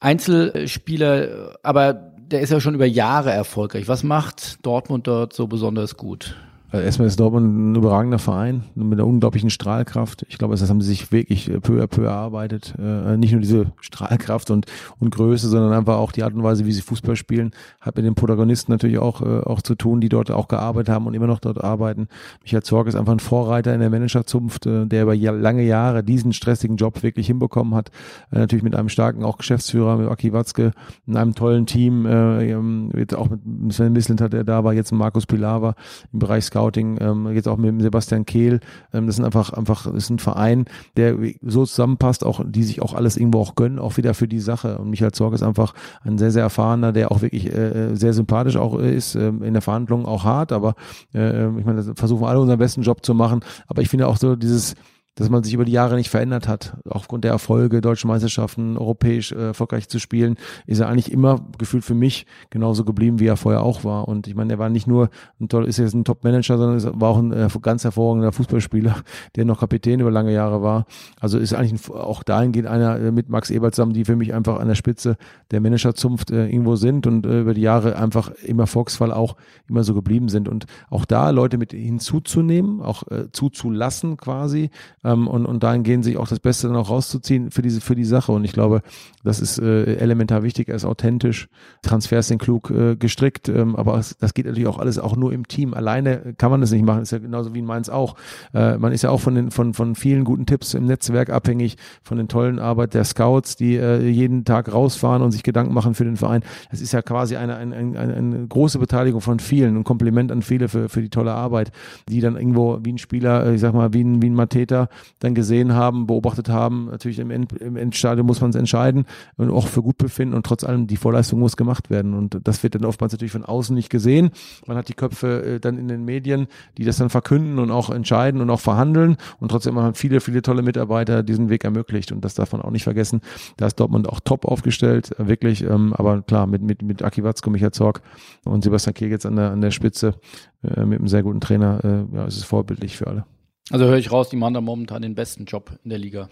[0.00, 3.88] Einzelspieler, aber der ist ja schon über Jahre erfolgreich.
[3.88, 6.34] Was macht Dortmund dort so besonders gut?
[6.74, 10.26] Also erstmal ist Dortmund ein überragender Verein mit einer unglaublichen Strahlkraft.
[10.28, 12.74] Ich glaube, das haben sie sich wirklich peu à peu erarbeitet.
[12.76, 14.66] Äh, nicht nur diese Strahlkraft und,
[14.98, 18.04] und Größe, sondern einfach auch die Art und Weise, wie sie Fußball spielen, hat mit
[18.04, 21.28] den Protagonisten natürlich auch, äh, auch zu tun, die dort auch gearbeitet haben und immer
[21.28, 22.08] noch dort arbeiten.
[22.42, 26.32] Michael Zorg ist einfach ein Vorreiter in der Managerzunft, äh, der über lange Jahre diesen
[26.32, 27.92] stressigen Job wirklich hinbekommen hat.
[28.32, 30.72] Äh, natürlich mit einem starken auch Geschäftsführer, mit Aki Watzke,
[31.06, 34.72] in einem tollen Team, äh, ähm, jetzt auch mit Sven Misslint hat er da war,
[34.74, 35.76] jetzt Markus Pilawa
[36.12, 38.60] im Bereich Scout Scouting, ähm, jetzt auch mit Sebastian Kehl.
[38.92, 40.64] Ähm, das sind einfach, einfach, ist ein Verein,
[40.96, 44.40] der so zusammenpasst, auch, die sich auch alles irgendwo auch gönnen, auch wieder für die
[44.40, 44.78] Sache.
[44.78, 48.56] Und Michael Zorg ist einfach ein sehr, sehr erfahrener, der auch wirklich äh, sehr sympathisch
[48.56, 50.74] auch ist, äh, in der Verhandlung auch hart, aber
[51.14, 53.40] äh, ich meine, versuchen alle unseren besten Job zu machen.
[53.66, 54.74] Aber ich finde auch so dieses,
[55.16, 56.76] dass man sich über die Jahre nicht verändert hat.
[56.88, 60.36] Aufgrund der Erfolge, deutschen Meisterschaften, europäisch äh, erfolgreich zu spielen,
[60.66, 64.08] ist er eigentlich immer gefühlt für mich genauso geblieben, wie er vorher auch war.
[64.08, 65.10] Und ich meine, er war nicht nur
[65.40, 68.96] ein toll, ist jetzt ein Top-Manager, sondern war auch ein äh, ganz hervorragender Fußballspieler,
[69.36, 70.86] der noch Kapitän über lange Jahre war.
[71.20, 74.34] Also ist eigentlich ein, auch dahingehend einer äh, mit Max Ebert zusammen, die für mich
[74.34, 75.16] einfach an der Spitze
[75.52, 79.36] der Managerzunft äh, irgendwo sind und äh, über die Jahre einfach im Erfolgsfall auch
[79.68, 80.48] immer so geblieben sind.
[80.48, 84.70] Und auch da Leute mit hinzuzunehmen, auch äh, zuzulassen quasi,
[85.04, 88.04] ähm, und, und dahingehend sich auch das Beste dann auch rauszuziehen für diese, für die
[88.04, 88.32] Sache.
[88.32, 88.82] Und ich glaube,
[89.22, 90.68] das ist äh, elementar wichtig.
[90.68, 91.48] Er ist authentisch,
[91.82, 95.32] Transfers sind klug äh, gestrickt, ähm, aber es, das geht natürlich auch alles auch nur
[95.32, 95.74] im Team.
[95.74, 97.02] Alleine kann man das nicht machen.
[97.02, 98.16] ist ja genauso wie in Mainz auch.
[98.52, 101.76] Äh, man ist ja auch von den, von, von vielen guten Tipps im Netzwerk abhängig,
[102.02, 105.94] von den tollen Arbeit der Scouts, die äh, jeden Tag rausfahren und sich Gedanken machen
[105.94, 106.42] für den Verein.
[106.70, 110.42] Das ist ja quasi eine, eine, eine, eine große Beteiligung von vielen, ein Kompliment an
[110.42, 111.72] viele für, für die tolle Arbeit,
[112.08, 114.88] die dann irgendwo wie ein Spieler, äh, ich sag mal, wie ein, wie ein Mateta
[115.18, 116.86] dann gesehen haben, beobachtet haben.
[116.86, 119.04] Natürlich im, End, im Endstadium muss man es entscheiden
[119.36, 122.14] und auch für gut befinden und trotz allem die Vorleistung muss gemacht werden.
[122.14, 124.30] Und das wird dann oftmals natürlich von außen nicht gesehen.
[124.66, 126.46] Man hat die Köpfe äh, dann in den Medien,
[126.78, 129.16] die das dann verkünden und auch entscheiden und auch verhandeln.
[129.40, 132.12] Und trotzdem haben viele, viele tolle Mitarbeiter diesen Weg ermöglicht.
[132.12, 133.20] Und das darf man auch nicht vergessen.
[133.56, 135.62] Da ist Dortmund auch top aufgestellt, äh, wirklich.
[135.62, 138.02] Ähm, aber klar, mit, mit, mit Aki Watzko, Michael Zorg
[138.44, 140.14] und Sebastian jetzt an der, an der Spitze
[140.62, 143.24] äh, mit einem sehr guten Trainer, äh, ja, es ist vorbildlich für alle.
[143.70, 146.28] Also höre ich raus, die machen da momentan den besten Job in der Liga.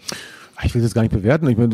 [0.63, 1.47] Ich will das gar nicht bewerten.
[1.47, 1.73] Ich meine,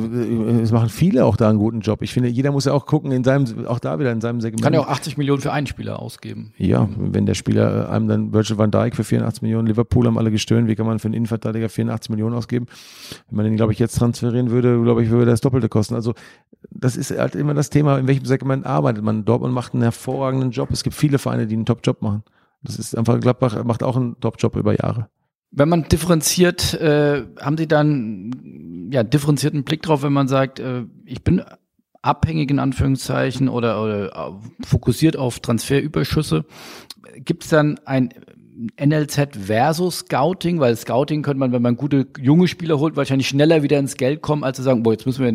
[0.61, 2.01] es machen viele auch da einen guten Job.
[2.01, 4.63] Ich finde, jeder muss ja auch gucken in seinem, auch da wieder in seinem Segment.
[4.63, 6.53] Kann ja auch 80 Millionen für einen Spieler ausgeben.
[6.57, 10.31] Ja, wenn der Spieler einem dann Virgil van Dijk für 84 Millionen, Liverpool haben alle
[10.31, 12.67] gestöhnt, wie kann man für einen Innenverteidiger 84 Millionen ausgeben?
[13.27, 15.95] Wenn man den, glaube ich, jetzt transferieren würde, glaube ich, würde das Doppelte kosten.
[15.95, 16.13] Also,
[16.69, 19.25] das ist halt immer das Thema, in welchem Segment arbeitet man.
[19.25, 20.69] Dortmund macht einen hervorragenden Job.
[20.71, 22.23] Es gibt viele Vereine, die einen Top-Job machen.
[22.63, 25.09] Das ist einfach, Gladbach macht auch einen Top-Job über Jahre.
[25.51, 30.83] Wenn man differenziert, äh, haben Sie dann ja differenzierten Blick drauf, wenn man sagt, äh,
[31.05, 31.41] ich bin
[32.01, 36.45] abhängig in Anführungszeichen oder, oder äh, fokussiert auf Transferüberschüsse.
[37.17, 38.09] Gibt es dann ein
[38.79, 40.59] NLZ versus Scouting?
[40.59, 44.21] Weil Scouting könnte man, wenn man gute junge Spieler holt, wahrscheinlich schneller wieder ins Geld
[44.21, 45.31] kommen, als zu sagen, boah, jetzt müssen wir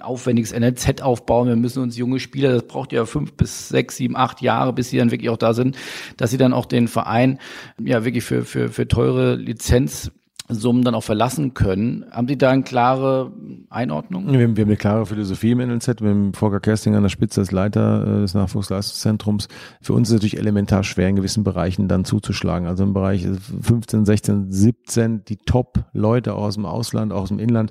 [0.00, 3.96] ein, aufwendiges NLZ aufbauen, wir müssen uns junge Spieler, das braucht ja fünf bis sechs,
[3.96, 5.76] sieben, acht Jahre, bis sie dann wirklich auch da sind,
[6.16, 7.38] dass sie dann auch den Verein
[7.82, 10.10] ja wirklich für, für, für teure Lizenz
[10.52, 12.04] Summen dann auch verlassen können.
[12.10, 13.32] Haben Sie da eine klare
[13.68, 14.32] Einordnung?
[14.32, 16.00] Wir haben, wir haben eine klare Philosophie im NLZ.
[16.00, 19.48] Wir haben Volker Kersting an der Spitze als Leiter äh, des Nachwuchsleistungszentrums.
[19.80, 22.66] Für uns ist es natürlich elementar schwer, in gewissen Bereichen dann zuzuschlagen.
[22.66, 23.26] Also im Bereich
[23.62, 27.70] 15, 16, 17, die Top-Leute aus dem Ausland, aus dem Inland,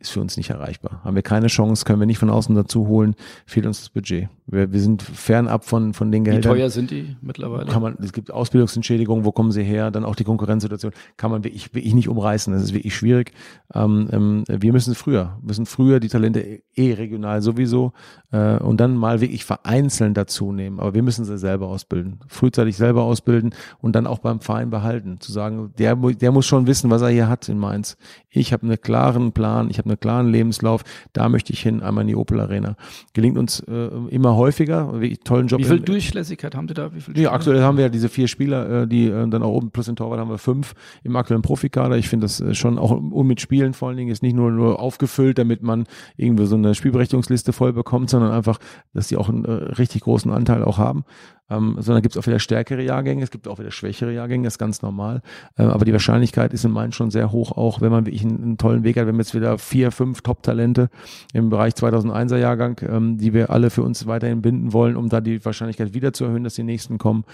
[0.00, 1.00] ist für uns nicht erreichbar.
[1.04, 3.14] Haben wir keine Chance, können wir nicht von außen dazu holen,
[3.46, 4.28] fehlt uns das Budget.
[4.46, 6.54] Wir, wir sind fernab von, von den Geldern.
[6.54, 7.66] Wie teuer sind die mittlerweile?
[7.66, 9.90] Kann man, es gibt Ausbildungsentschädigungen, wo kommen sie her?
[9.90, 10.92] Dann auch die Konkurrenzsituation.
[11.16, 12.52] Kann man wirklich, wirklich nicht umreißen.
[12.52, 13.32] Das ist wirklich schwierig.
[13.74, 17.92] Ähm, ähm, wir müssen früher, müssen früher die Talente eh regional sowieso
[18.30, 20.80] äh, und dann mal wirklich vereinzelt dazu nehmen.
[20.80, 22.20] Aber wir müssen sie selber ausbilden.
[22.28, 25.20] Frühzeitig selber ausbilden und dann auch beim Verein behalten.
[25.20, 27.98] Zu sagen, der, der muss schon wissen, was er hier hat in Mainz.
[28.30, 30.84] Ich habe einen klaren Plan, ich habe einen klaren Lebenslauf.
[31.12, 32.76] Da möchte ich hin, einmal in die Opel Arena.
[33.12, 34.92] Gelingt uns äh, immer häufiger.
[34.92, 35.60] Wirklich tollen Job.
[35.60, 36.94] Wie viel Durchlässigkeit haben Sie da?
[36.94, 39.52] Wie viel ja, aktuell haben wir ja diese vier Spieler, äh, die äh, dann auch
[39.52, 41.96] oben plus den Torwart haben wir fünf im aktuellen Profikader.
[41.96, 44.50] Ich finde das äh, schon auch um mit Spielen vor allen Dingen ist nicht nur
[44.50, 45.84] nur aufgefüllt, damit man
[46.16, 48.58] irgendwie so eine Spielberechtigungsliste voll bekommt, sondern einfach,
[48.92, 51.04] dass die auch einen richtig großen Anteil auch haben
[51.50, 54.54] ähm, sondern gibt es auch wieder stärkere Jahrgänge, es gibt auch wieder schwächere Jahrgänge, das
[54.54, 55.22] ist ganz normal.
[55.56, 58.42] Ähm, aber die Wahrscheinlichkeit ist in Mainz schon sehr hoch, auch wenn man wirklich einen,
[58.42, 59.06] einen tollen Weg hat.
[59.06, 60.90] Wir haben jetzt wieder vier, fünf Top-Talente
[61.32, 65.20] im Bereich 2001er Jahrgang, ähm, die wir alle für uns weiterhin binden wollen, um da
[65.20, 67.24] die Wahrscheinlichkeit wieder zu erhöhen, dass die nächsten kommen.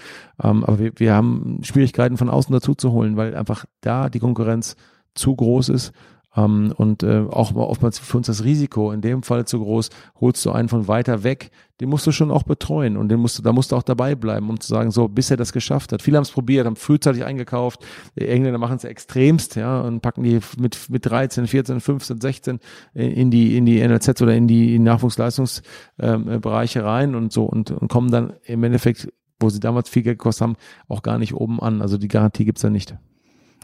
[0.41, 4.19] Ähm, aber wir, wir haben Schwierigkeiten von außen dazu zu holen, weil einfach da die
[4.19, 4.75] Konkurrenz
[5.13, 5.93] zu groß ist
[6.35, 10.45] Ähm, und äh, auch oftmals für uns das Risiko in dem Fall zu groß, holst
[10.45, 13.43] du einen von weiter weg, den musst du schon auch betreuen und den musst du,
[13.43, 16.01] da musst du auch dabei bleiben, um zu sagen, so, bis er das geschafft hat.
[16.01, 17.85] Viele haben es probiert, haben frühzeitig eingekauft.
[18.17, 22.59] Die Engländer machen es extremst, ja, und packen die mit, mit 13, 14, 15, 16
[22.93, 27.89] in die, in die NLZ oder in die Nachwuchsleistungsbereiche ähm, rein und so und, und
[27.89, 30.55] kommen dann im Endeffekt, wo sie damals viel Geld gekostet haben,
[30.87, 31.81] auch gar nicht oben an.
[31.81, 32.95] Also die Garantie gibt's da nicht.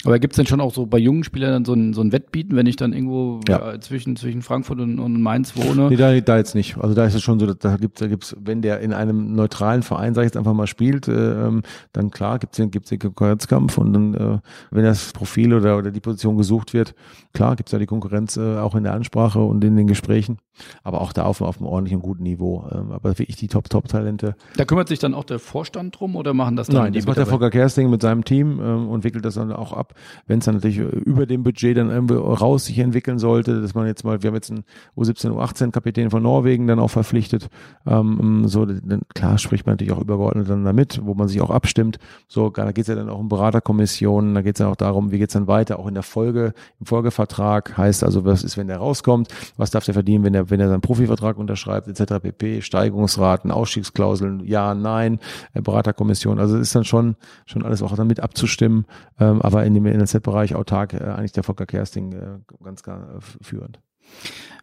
[0.05, 2.11] Aber gibt es denn schon auch so bei jungen Spielern dann so ein, so ein
[2.11, 3.73] Wettbieten, wenn ich dann irgendwo ja.
[3.73, 5.89] äh, zwischen, zwischen Frankfurt und, und Mainz wohne?
[5.89, 6.77] Nee, da, da jetzt nicht.
[6.77, 9.83] Also da ist es schon so, da gibt's, da gibt's, wenn der in einem neutralen
[9.83, 11.11] Verein, sag ich jetzt einfach mal, spielt, äh,
[11.47, 11.61] ähm,
[11.93, 14.39] dann klar gibt's den, gibt's den Konkurrenzkampf und dann, äh,
[14.71, 16.95] wenn das Profil oder, oder die Position gesucht wird,
[17.33, 20.37] klar gibt's da die Konkurrenz äh, auch in der Ansprache und in den Gesprächen.
[20.83, 22.67] Aber auch da auf, auf einem ordentlichen, guten Niveau.
[22.71, 24.35] Ähm, aber wirklich die Top-Top-Talente.
[24.57, 27.07] Da kümmert sich dann auch der Vorstand drum oder machen das dann Nein, die das
[27.07, 29.90] macht der Volker Kersting mit seinem Team ähm, und wickelt das dann auch ab.
[30.27, 33.87] Wenn es dann natürlich über dem Budget dann irgendwie raus sich entwickeln sollte, dass man
[33.87, 34.63] jetzt mal, wir haben jetzt einen
[34.97, 37.49] U17, U18 Kapitän von Norwegen dann auch verpflichtet.
[37.85, 41.49] Ähm, so, dann, klar spricht man natürlich auch übergeordnet dann damit, wo man sich auch
[41.49, 41.97] abstimmt.
[42.27, 45.11] So, da geht es ja dann auch um Beraterkommissionen, da geht es ja auch darum,
[45.11, 48.57] wie geht es dann weiter, auch in der Folge, im Folgevertrag heißt also, was ist,
[48.57, 52.21] wenn der rauskommt, was darf der verdienen, wenn der, wenn er seinen Profivertrag unterschreibt, etc.
[52.21, 55.19] pp, Steigungsraten, Ausstiegsklauseln, ja, nein,
[55.53, 56.39] äh, Beraterkommission.
[56.39, 57.15] Also ist dann schon,
[57.45, 58.85] schon alles auch damit abzustimmen,
[59.19, 63.43] ähm, aber in dem NLZ-Bereich autark äh, eigentlich der Volker Kersting äh, ganz klar äh,
[63.43, 63.79] führend.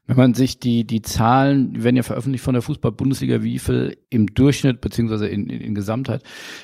[0.06, 3.98] Wenn man sich die, die Zahlen, die werden ja veröffentlicht von der Fußball-Bundesliga, wie viel
[4.08, 6.22] im Durchschnitt beziehungsweise in, in, in Gesamtheit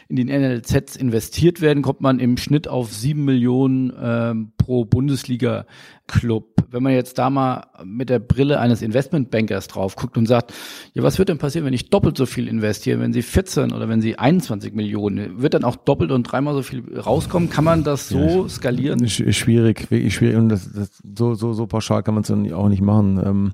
[0.09, 6.54] in den NLZs investiert werden, kommt man im Schnitt auf sieben Millionen ähm, pro Bundesliga-Club.
[6.75, 10.53] Wenn man jetzt da mal mit der Brille eines Investmentbankers drauf guckt und sagt,
[10.93, 13.89] ja, was wird denn passieren, wenn ich doppelt so viel investiere, wenn Sie 14 oder
[13.89, 17.49] wenn Sie 21 Millionen, wird dann auch doppelt und dreimal so viel rauskommen?
[17.49, 19.09] Kann man das so skalieren?
[19.09, 20.37] Schwierig, wirklich schwierig.
[20.37, 23.23] Und das, das, so, so, so pauschal kann man es dann auch nicht machen.
[23.25, 23.53] Ähm,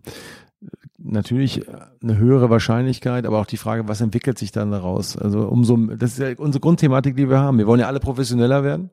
[0.98, 1.62] natürlich
[2.02, 5.16] eine höhere Wahrscheinlichkeit, aber auch die Frage, was entwickelt sich dann daraus?
[5.16, 7.58] Also umso, das ist ja unsere Grundthematik, die wir haben.
[7.58, 8.90] Wir wollen ja alle professioneller werden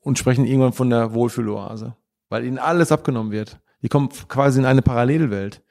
[0.00, 1.96] und sprechen irgendwann von der Wohlfühloase,
[2.28, 3.60] weil ihnen alles abgenommen wird.
[3.82, 5.62] Die kommen quasi in eine Parallelwelt.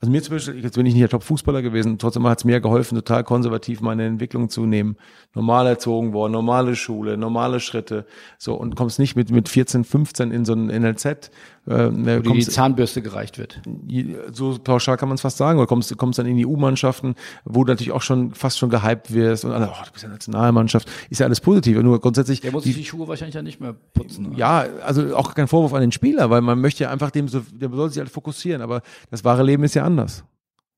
[0.00, 2.60] Also mir zum Beispiel, jetzt bin ich nicht der Top-Fußballer gewesen, trotzdem hat es mir
[2.60, 4.96] geholfen, total konservativ meine Entwicklung zu nehmen.
[5.34, 8.06] Normal erzogen worden, normale Schule, normale Schritte.
[8.38, 11.30] So, und kommst nicht mit, mit 14, 15 in so ein NLZ,
[11.68, 13.60] äh, Wo kommst, die Zahnbürste gereicht wird.
[14.32, 15.58] So pauschal kann man es fast sagen.
[15.58, 19.12] Oder kommst, kommst dann in die U-Mannschaften, wo du natürlich auch schon fast schon gehypt
[19.12, 20.88] wirst und alle, oh, du bist ja Nationalmannschaft.
[21.10, 21.76] Ist ja alles positiv.
[21.82, 22.40] Nur grundsätzlich.
[22.40, 24.28] Der muss sich die, die Schuhe wahrscheinlich ja nicht mehr putzen.
[24.28, 24.38] Oder?
[24.38, 27.42] Ja, also auch kein Vorwurf an den Spieler, weil man möchte ja einfach dem so,
[27.52, 28.62] der soll sich halt fokussieren.
[28.62, 28.80] Aber
[29.10, 30.22] das wahre Leben ist ja anders.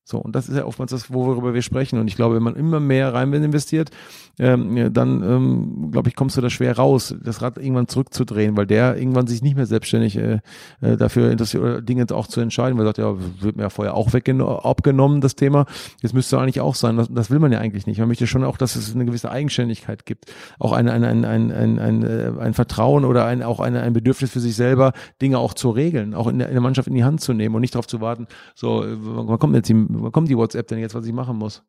[0.03, 1.99] So, und das ist ja oftmals das, worüber wir sprechen.
[1.99, 3.91] Und ich glaube, wenn man immer mehr rein investiert,
[4.39, 8.65] ähm, dann, ähm, glaube ich, kommst du da schwer raus, das Rad irgendwann zurückzudrehen, weil
[8.65, 10.39] der irgendwann sich nicht mehr selbstständig äh,
[10.81, 13.93] äh dafür interessiert, Dinge auch zu entscheiden, weil er sagt, ja, wird mir ja vorher
[13.93, 15.65] auch abgenommen, das Thema.
[16.01, 16.97] Jetzt müsste eigentlich auch sein.
[16.97, 17.99] Das, das will man ja eigentlich nicht.
[17.99, 20.33] Man möchte schon auch, dass es eine gewisse Eigenständigkeit gibt.
[20.57, 23.93] Auch ein, ein, ein, ein, ein, ein, äh, ein Vertrauen oder ein, auch ein, ein
[23.93, 26.95] Bedürfnis für sich selber, Dinge auch zu regeln, auch in der, in der Mannschaft in
[26.95, 30.11] die Hand zu nehmen und nicht darauf zu warten, so, wann kommt jetzt die wann
[30.11, 31.63] kommt die WhatsApp denn jetzt, was ich machen muss?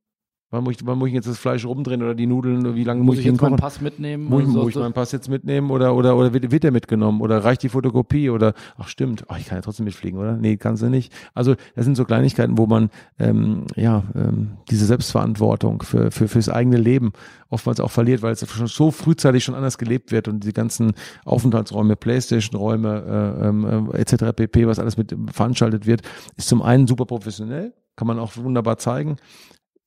[0.53, 2.75] Wann muss, ich, wann muss ich jetzt das Fleisch rumdrehen oder die Nudeln?
[2.75, 4.25] Wie lange muss, muss ich jetzt meinen Pass mitnehmen?
[4.25, 7.43] Muss, muss ich meinen Pass jetzt mitnehmen oder oder oder wird, wird der mitgenommen oder
[7.43, 10.37] reicht die Fotokopie oder ach stimmt, ach, ich kann ja trotzdem mitfliegen, oder?
[10.37, 11.11] Nee, kannst du nicht.
[11.33, 16.51] Also das sind so Kleinigkeiten, wo man ähm, ja ähm, diese Selbstverantwortung für für fürs
[16.51, 17.13] eigene Leben
[17.49, 20.93] oftmals auch verliert, weil es schon so frühzeitig schon anders gelebt wird und die ganzen
[21.25, 24.37] Aufenthaltsräume, Playstation-Räume äh, ähm, äh, etc.
[24.37, 26.03] pp, was alles mit veranstaltet wird,
[26.37, 29.17] ist zum einen super professionell kann man auch wunderbar zeigen,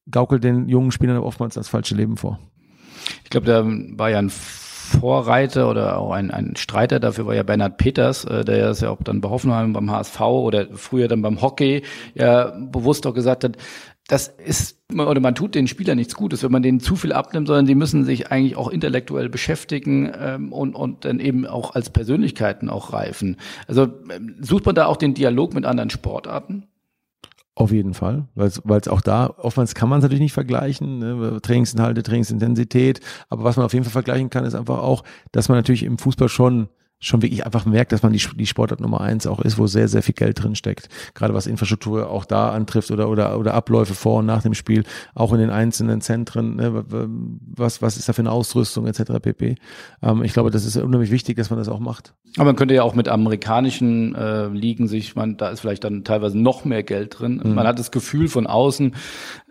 [0.09, 2.39] gaukelt den jungen Spielern oftmals das falsche Leben vor.
[3.23, 7.43] Ich glaube, da war ja ein Vorreiter oder auch ein, ein Streiter dafür war ja
[7.43, 11.41] Bernhard Peters, äh, der ja auch dann bei Hoffenheim beim HSV oder früher dann beim
[11.41, 11.81] Hockey
[12.13, 13.57] ja bewusst auch gesagt hat,
[14.07, 17.47] das ist, oder man tut den Spielern nichts Gutes, wenn man denen zu viel abnimmt,
[17.47, 21.89] sondern sie müssen sich eigentlich auch intellektuell beschäftigen ähm, und, und dann eben auch als
[21.89, 23.37] Persönlichkeiten auch reifen.
[23.67, 26.67] Also ähm, sucht man da auch den Dialog mit anderen Sportarten?
[27.57, 31.39] Auf jeden Fall, weil es auch da, oftmals kann man es natürlich nicht vergleichen, ne?
[31.41, 32.99] Trainingsinhalte, Trainingsintensität,
[33.29, 35.97] aber was man auf jeden Fall vergleichen kann, ist einfach auch, dass man natürlich im
[35.97, 36.67] Fußball schon
[36.99, 39.87] schon wirklich einfach merkt, dass man die, die Sportart Nummer eins auch ist, wo sehr,
[39.87, 40.89] sehr viel Geld drin steckt.
[41.13, 44.83] Gerade was Infrastruktur auch da antrifft oder, oder, oder Abläufe vor und nach dem Spiel,
[45.13, 46.83] auch in den einzelnen Zentren, ne,
[47.55, 49.19] was, was ist da für eine Ausrüstung etc.
[49.21, 49.55] pp.
[50.01, 52.13] Ähm, ich glaube, das ist unheimlich wichtig, dass man das auch macht.
[52.37, 56.03] Aber man könnte ja auch mit amerikanischen äh, Ligen sich, man, da ist vielleicht dann
[56.03, 57.41] teilweise noch mehr Geld drin.
[57.43, 57.53] Mhm.
[57.55, 58.95] Man hat das Gefühl von außen,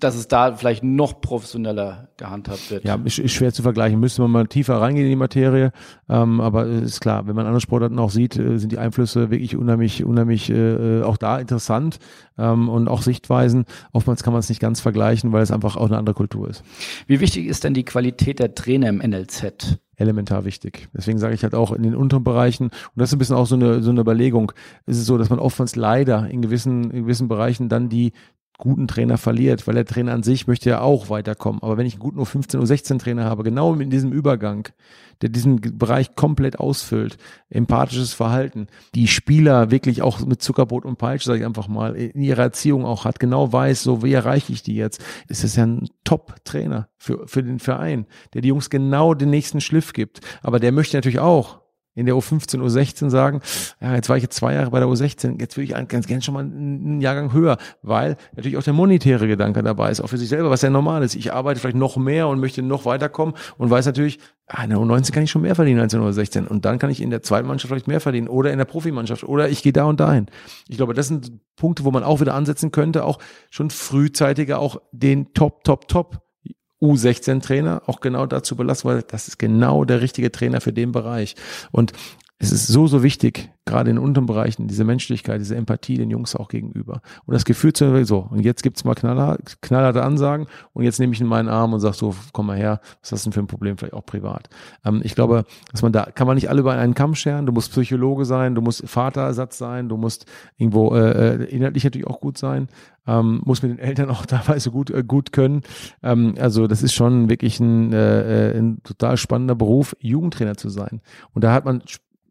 [0.01, 2.84] dass es da vielleicht noch professioneller gehandhabt wird.
[2.84, 4.01] Ja, ist, ist schwer zu vergleichen.
[4.01, 5.72] Müsste man mal tiefer reingehen in die Materie.
[6.09, 9.30] Ähm, aber ist klar, wenn wenn man andere Sportarten auch sieht, äh, sind die Einflüsse
[9.30, 11.99] wirklich unheimlich, unheimlich äh, auch da interessant
[12.39, 13.64] ähm, und auch Sichtweisen.
[13.93, 16.62] Oftmals kann man es nicht ganz vergleichen, weil es einfach auch eine andere Kultur ist.
[17.07, 19.78] Wie wichtig ist denn die Qualität der Trainer im NLZ?
[19.97, 20.89] elementar wichtig.
[20.93, 23.47] Deswegen sage ich halt auch in den unteren Bereichen, und das ist ein bisschen auch
[23.47, 24.51] so eine, so eine Überlegung,
[24.87, 28.12] ist es so, dass man oftmals leider in gewissen, in gewissen Bereichen dann die
[28.59, 31.63] guten Trainer verliert, weil der Trainer an sich möchte ja auch weiterkommen.
[31.63, 34.69] Aber wenn ich einen guten U15, U16 Trainer habe, genau in diesem Übergang,
[35.23, 37.17] der diesen Bereich komplett ausfüllt,
[37.51, 42.23] empathisches Verhalten, die Spieler wirklich auch mit Zuckerbrot und Peitsche, sage ich einfach mal, in
[42.23, 45.67] ihrer Erziehung auch hat, genau weiß, so wie erreiche ich die jetzt, ist es ja
[45.67, 50.21] ein Top-Trainer für, für den Verein, der die Jungs genau den nächsten Schliff gibt.
[50.43, 51.64] Aber der möchte natürlich auch
[51.95, 53.40] in der U15, U16 sagen,
[53.80, 56.22] ja, jetzt war ich jetzt zwei Jahre bei der U16, jetzt würde ich ganz gerne
[56.22, 60.18] schon mal einen Jahrgang höher, weil natürlich auch der monetäre Gedanke dabei ist, auch für
[60.18, 61.14] sich selber, was ja normal ist.
[61.14, 64.78] Ich arbeite vielleicht noch mehr und möchte noch weiterkommen und weiß natürlich, ah, in der
[64.78, 67.11] U19 kann ich schon mehr verdienen als in der U16 und dann kann ich in
[67.11, 70.01] der zweiten Mannschaft vielleicht mehr verdienen oder in der Profimannschaft oder ich gehe da und
[70.01, 70.26] dahin.
[70.68, 73.18] Ich glaube, das sind Punkte, wo man auch wieder ansetzen könnte, auch
[73.51, 76.24] schon frühzeitiger auch den Top, Top, Top
[76.85, 81.35] U16-Trainer auch genau dazu belassen, weil das ist genau der richtige Trainer für den Bereich.
[81.72, 81.93] Und
[82.39, 86.35] es ist so, so wichtig, gerade in unteren Bereichen, diese Menschlichkeit, diese Empathie den Jungs
[86.35, 87.01] auch gegenüber.
[87.24, 91.14] Und das Gefühl zu so, und jetzt gibt's mal knallhart, knallharte Ansagen und jetzt nehme
[91.14, 93.41] ich in meinen Arm und sag so, komm mal her, was ist das denn für
[93.41, 94.51] ein Problem, vielleicht auch privat.
[94.85, 97.53] Ähm, ich glaube, dass man da, kann man nicht alle über einen Kamm scheren, du
[97.53, 100.26] musst Psychologe sein, du musst Vaterersatz sein, du musst
[100.59, 102.68] irgendwo äh, äh inhaltlich natürlich auch gut sein,
[103.07, 105.63] ähm, muss mit den Eltern auch teilweise gut, äh, gut können.
[106.03, 110.69] Ähm, also das ist schon wirklich ein, äh, äh ein total spannender Beruf, Jugendtrainer zu
[110.69, 111.01] sein.
[111.33, 111.83] Und da hat man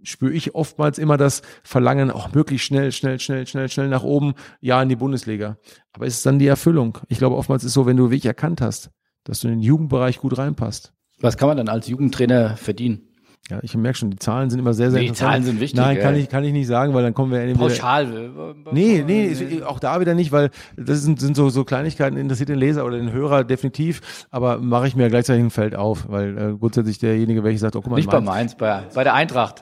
[0.04, 4.34] spüre ich oftmals immer das Verlangen, auch möglichst schnell, schnell, schnell, schnell, schnell nach oben,
[4.60, 5.58] ja, in die Bundesliga.
[5.94, 6.98] Aber ist es dann die Erfüllung?
[7.08, 8.92] Ich glaube, oftmals ist es so, wenn du wirklich erkannt hast,
[9.24, 10.94] dass du in den Jugendbereich gut reinpasst.
[11.20, 13.13] Was kann man dann als Jugendtrainer verdienen?
[13.50, 15.32] Ja, ich merke schon, die Zahlen sind immer sehr, sehr nee, interessant.
[15.32, 15.78] Die Zahlen sind wichtig.
[15.78, 18.32] Nein, kann ich, kann ich nicht sagen, weil dann kommen wir in Pauschal.
[18.72, 22.58] Nee, nee, auch da wieder nicht, weil das sind, sind so, so Kleinigkeiten, interessiert den
[22.58, 26.58] Leser oder den Hörer definitiv, aber mache ich mir gleichzeitig ein Feld auf, weil äh,
[26.58, 29.62] grundsätzlich derjenige, welcher sagt, oh guck mal, Nicht bei Mainz, bei, bei der Eintracht.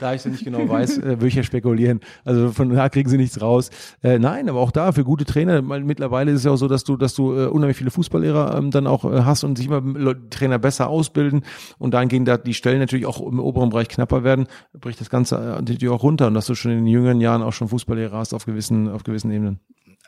[0.00, 2.00] Da ich es nicht genau weiß, äh, würde ich ja spekulieren.
[2.24, 3.68] Also von da kriegen sie nichts raus.
[4.02, 6.68] Äh, nein, aber auch da für gute Trainer, weil mittlerweile ist es ja auch so,
[6.68, 9.66] dass du, dass du äh, unheimlich viele Fußballlehrer ähm, dann auch äh, hast und sich
[9.66, 9.82] immer
[10.30, 11.42] Trainer besser ausbilden
[11.78, 15.10] und dann gehen da die Stellen natürlich auch im oberen Bereich knapper werden, bricht das
[15.10, 18.18] Ganze natürlich auch runter und dass du schon in den jüngeren Jahren auch schon Fußballlehrer
[18.18, 19.58] hast auf gewissen, auf gewissen Ebenen.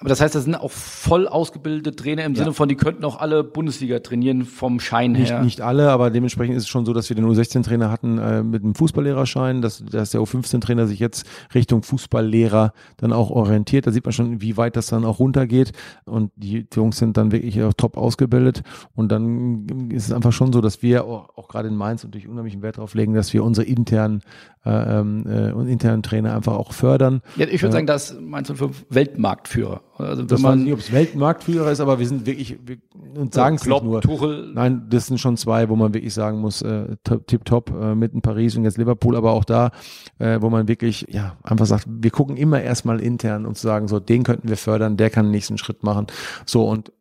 [0.02, 2.40] Aber das heißt, das sind auch voll ausgebildete Trainer im ja.
[2.40, 5.44] Sinne von, die könnten auch alle Bundesliga trainieren vom Schein nicht, her.
[5.44, 8.64] Nicht alle, aber dementsprechend ist es schon so, dass wir den U16-Trainer hatten äh, mit
[8.64, 11.24] einem Fußballlehrerschein, dass, dass der U15-Trainer sich jetzt
[11.54, 13.86] Richtung Fußballlehrer dann auch orientiert.
[13.86, 15.70] Da sieht man schon, wie weit das dann auch runtergeht.
[16.04, 18.64] Und die, Jungs sind dann wirklich auch top ausgebildet.
[18.96, 22.26] Und dann ist es einfach schon so, dass wir auch, auch gerade in Mainz natürlich
[22.26, 24.22] unheimlichen Wert darauf legen, dass wir unsere internen
[24.64, 27.20] äh, ähm, äh, internen Trainer einfach auch fördern.
[27.34, 29.82] Ja, ich würde äh, sagen, das Mainz 05 Weltmarktführer.
[29.98, 32.78] Also das man, weiß nicht, ob es Weltmarktführer ist, aber wir sind wirklich, wir,
[33.14, 34.00] und sagen es nicht nur.
[34.00, 34.50] Tuchel.
[34.54, 38.56] Nein, das sind schon zwei, wo man wirklich sagen muss, äh, tipptopp, äh, mitten Paris
[38.56, 39.70] und jetzt Liverpool, aber auch da,
[40.18, 43.86] äh, wo man wirklich, ja, einfach sagt, wir gucken immer erstmal intern und zu sagen,
[43.86, 46.06] so, den könnten wir fördern, der kann den nächsten Schritt machen.
[46.46, 46.92] So, und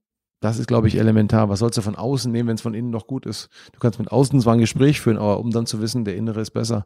[0.42, 1.50] das ist, glaube ich, elementar.
[1.50, 3.50] Was sollst du von außen nehmen, wenn es von innen noch gut ist?
[3.74, 6.42] Du kannst mit außen zwar ein Gespräch führen, aber um dann zu wissen, der Innere
[6.42, 6.84] ist besser.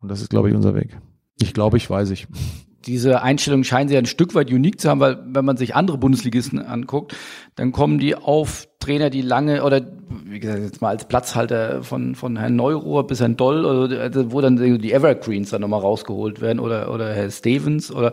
[0.00, 0.98] Und das ist, glaube ich, unser Weg.
[1.40, 2.28] Ich glaube, ich weiß ich.
[2.88, 5.98] Diese Einstellung scheinen sie ein Stück weit unique zu haben, weil wenn man sich andere
[5.98, 7.14] Bundesligisten anguckt,
[7.54, 9.80] dann kommen die auf Trainer, die lange oder
[10.24, 14.32] wie gesagt jetzt mal als Platzhalter von von Herrn Neurohr bis Herrn Doll oder also
[14.32, 18.12] wo dann die Evergreens dann nochmal rausgeholt werden oder oder Herr Stevens oder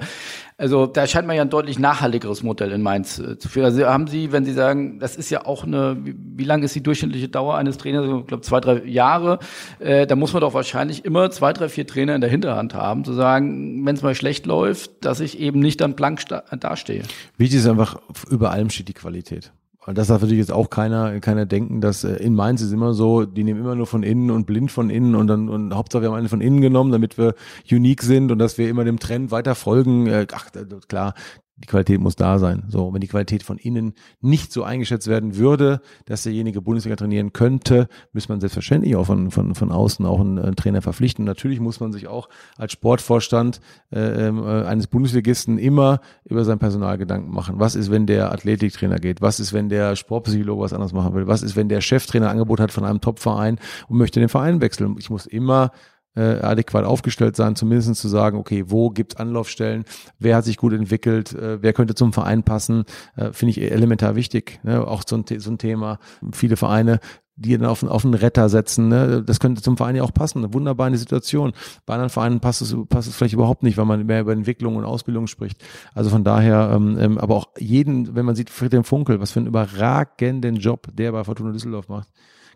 [0.57, 3.65] also da scheint man ja ein deutlich nachhaltigeres Modell in Mainz äh, zu führen.
[3.65, 6.73] Also haben Sie, wenn Sie sagen, das ist ja auch eine, wie, wie lang ist
[6.75, 8.05] die durchschnittliche Dauer eines Trainers?
[8.21, 9.39] Ich glaube zwei, drei Jahre.
[9.79, 13.03] Äh, da muss man doch wahrscheinlich immer zwei, drei, vier Trainer in der Hinterhand haben,
[13.03, 17.03] zu sagen, wenn es mal schlecht läuft, dass ich eben nicht dann blank dastehe.
[17.37, 17.97] Wichtig ist einfach,
[18.29, 19.51] über allem steht die Qualität.
[19.85, 22.93] Und das darf natürlich jetzt auch keiner, keiner denken, dass äh, in Mainz ist immer
[22.93, 26.01] so, die nehmen immer nur von innen und blind von innen und dann, und Hauptsache
[26.01, 27.35] wir haben eine von innen genommen, damit wir
[27.71, 30.07] unique sind und dass wir immer dem Trend weiter folgen.
[30.07, 30.47] Äh, ach,
[30.87, 31.13] klar,
[31.57, 32.63] die Qualität muss da sein.
[32.67, 37.31] So, wenn die Qualität von innen nicht so eingeschätzt werden würde, dass derjenige Bundesliga trainieren
[37.31, 41.23] könnte, müsste man selbstverständlich auch von, von, von außen auch einen, einen Trainer verpflichten.
[41.23, 42.27] Natürlich muss man sich auch
[42.57, 47.55] als Sportvorstand äh, ähm, äh, eines Bundesligisten immer über sein Personal Gedanken machen.
[47.57, 49.21] Was ist, wenn der Athletiktrainer geht?
[49.21, 51.27] Was ist, wenn der Sportpsychologe was anderes machen will?
[51.27, 54.97] Was ist, wenn der Cheftrainer Angebot hat von einem Topverein und möchte den Verein wechseln?
[54.99, 55.71] Ich muss immer
[56.15, 59.85] äh, adäquat aufgestellt sein, zumindest zu sagen, okay, wo gibt's Anlaufstellen,
[60.19, 62.85] wer hat sich gut entwickelt, äh, wer könnte zum Verein passen,
[63.15, 64.59] äh, finde ich elementar wichtig.
[64.63, 64.85] Ne?
[64.85, 65.99] Auch so ein, so ein Thema.
[66.31, 66.99] Viele Vereine
[67.37, 68.87] die dann auf, auf einen Retter setzen.
[68.87, 69.21] Ne?
[69.21, 70.39] Das könnte zum Verein ja auch passen.
[70.39, 71.51] Eine wunderbare Situation.
[71.85, 74.77] Bei anderen Vereinen passt es, passt es vielleicht überhaupt nicht, weil man mehr über Entwicklung
[74.77, 75.61] und Ausbildung spricht.
[75.93, 79.39] Also von daher, ähm, ähm aber auch jeden, wenn man sieht, Friedhelm Funkel, was für
[79.39, 82.07] einen überragenden Job der bei Fortuna Düsseldorf macht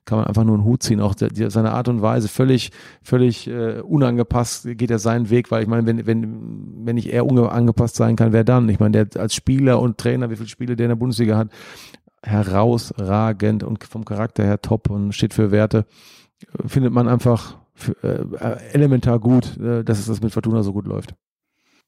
[0.06, 1.02] kann man einfach nur einen Hut ziehen.
[1.02, 2.72] Auch die, seine Art und Weise völlig,
[3.02, 7.26] völlig äh, unangepasst geht er seinen Weg, weil ich meine, wenn, wenn, wenn ich eher
[7.26, 8.70] unangepasst sein kann, wer dann?
[8.70, 11.50] Ich meine, der als Spieler und Trainer, wie viele Spiele der in der Bundesliga hat,
[12.24, 15.86] herausragend und vom Charakter her top und steht für Werte,
[16.66, 20.86] findet man einfach für, äh, elementar gut, äh, dass es das mit Fortuna so gut
[20.86, 21.16] läuft.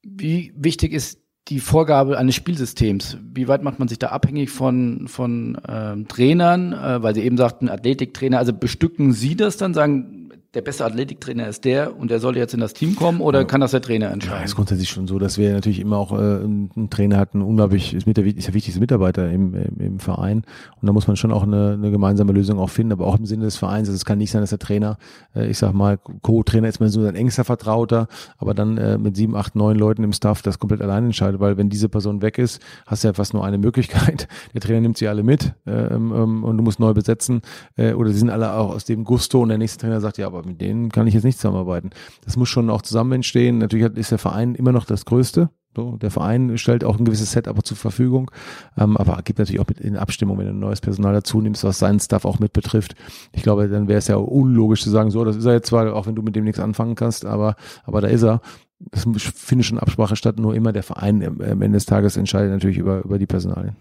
[0.03, 3.17] Wie wichtig ist die Vorgabe eines Spielsystems?
[3.33, 7.37] Wie weit macht man sich da abhängig von, von ähm, Trainern, äh, weil Sie eben
[7.37, 10.20] sagten, Athletiktrainer, also bestücken Sie das dann, sagen,
[10.54, 13.45] der beste Athletiktrainer ist der und der soll jetzt in das Team kommen oder ja.
[13.45, 14.39] kann das der Trainer entscheiden?
[14.39, 17.93] Ja, ist grundsätzlich schon so, dass wir natürlich immer auch äh, einen Trainer hatten, unglaublich,
[17.93, 20.43] ist, mit der, ist der wichtigste Mitarbeiter im, im, im Verein
[20.82, 23.26] und da muss man schon auch eine, eine gemeinsame Lösung auch finden, aber auch im
[23.26, 23.88] Sinne des Vereins.
[23.88, 24.97] Also es kann nicht sein, dass der Trainer,
[25.34, 29.16] äh, ich sag mal, Co-Trainer ist man so sein engster Vertrauter, aber dann äh, mit
[29.16, 32.38] sieben, acht, neun Leuten im Staff das komplett allein entscheidet, weil wenn diese Person weg
[32.38, 34.28] ist, hast du ja fast nur eine Möglichkeit.
[34.54, 37.41] Der Trainer nimmt sie alle mit ähm, ähm, und du musst neu besetzen
[37.78, 40.28] äh, oder sie sind alle auch aus dem Gusto und der nächste Trainer sagt, ja,
[40.28, 41.91] aber mit denen kann ich jetzt nicht zusammenarbeiten.
[42.23, 43.57] Das muss schon auch zusammen entstehen.
[43.57, 45.49] Natürlich ist der Verein immer noch das Größte.
[45.75, 48.29] So, der Verein stellt auch ein gewisses Set aber zur Verfügung,
[48.77, 51.79] ähm, aber gibt natürlich auch mit in Abstimmung, wenn du neues Personal dazu nimmst, was
[51.79, 52.95] seinen Stuff auch mit betrifft.
[53.31, 55.95] Ich glaube, dann wäre es ja unlogisch zu sagen, so, das ist er jetzt zwar,
[55.95, 58.41] auch wenn du mit dem nichts anfangen kannst, aber, aber da ist er.
[58.79, 62.79] Das findet schon Absprache statt, nur immer der Verein am Ende des Tages entscheidet natürlich
[62.79, 63.75] über, über die Personalien.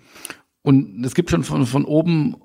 [0.62, 2.36] Und es gibt schon von, von oben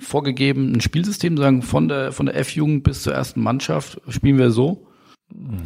[0.00, 4.50] vorgegeben ein Spielsystem, sagen von der von der F-Jugend bis zur ersten Mannschaft spielen wir
[4.50, 4.86] so.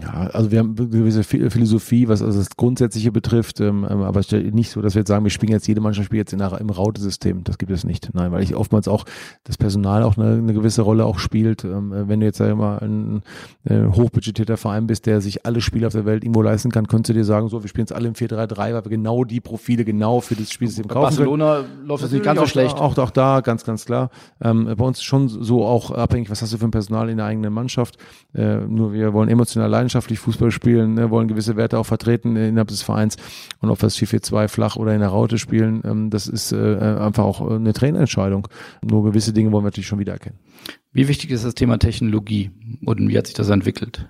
[0.02, 4.22] Ja, also wir haben eine gewisse Philosophie, was also das Grundsätzliche betrifft, ähm, ähm aber
[4.52, 6.58] nicht so, dass wir jetzt sagen, wir spielen jetzt, jede Mannschaft spielt jetzt in einer,
[6.58, 7.44] im Raute-System.
[7.44, 8.10] Das gibt es nicht.
[8.14, 9.04] Nein, weil ich oftmals auch
[9.44, 11.64] das Personal auch eine, eine gewisse Rolle auch spielt.
[11.64, 13.22] Ähm, wenn du jetzt sag ich mal ein,
[13.68, 17.10] ein hochbudgetierter Verein bist, der sich alle Spiele auf der Welt irgendwo leisten kann, könntest
[17.10, 19.84] du dir sagen, so, wir spielen jetzt alle im 4-3-3, weil wir genau die Profile
[19.84, 21.86] genau für das Spielsystem kaufen Barcelona können.
[21.86, 22.76] läuft das nicht ganz so schlecht.
[22.76, 24.08] Auch, auch da, ganz, ganz klar.
[24.40, 27.26] Ähm, bei uns schon so auch abhängig, was hast du für ein Personal in der
[27.26, 27.98] eigenen Mannschaft.
[28.34, 32.36] Äh, nur wir wollen emotional emotional leidenschaftlich Fußball spielen, ne, wollen gewisse Werte auch vertreten
[32.36, 33.16] innerhalb des Vereins
[33.60, 36.76] und ob wir das 4-4-2 flach oder in der Raute spielen, ähm, das ist äh,
[36.76, 38.48] einfach auch eine Trainerentscheidung.
[38.82, 40.38] Nur gewisse Dinge wollen wir natürlich schon wieder erkennen.
[40.92, 42.50] Wie wichtig ist das Thema Technologie
[42.84, 44.08] und wie hat sich das entwickelt?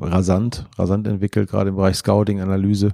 [0.00, 2.92] Rasant, rasant entwickelt, gerade im Bereich Scouting, Analyse.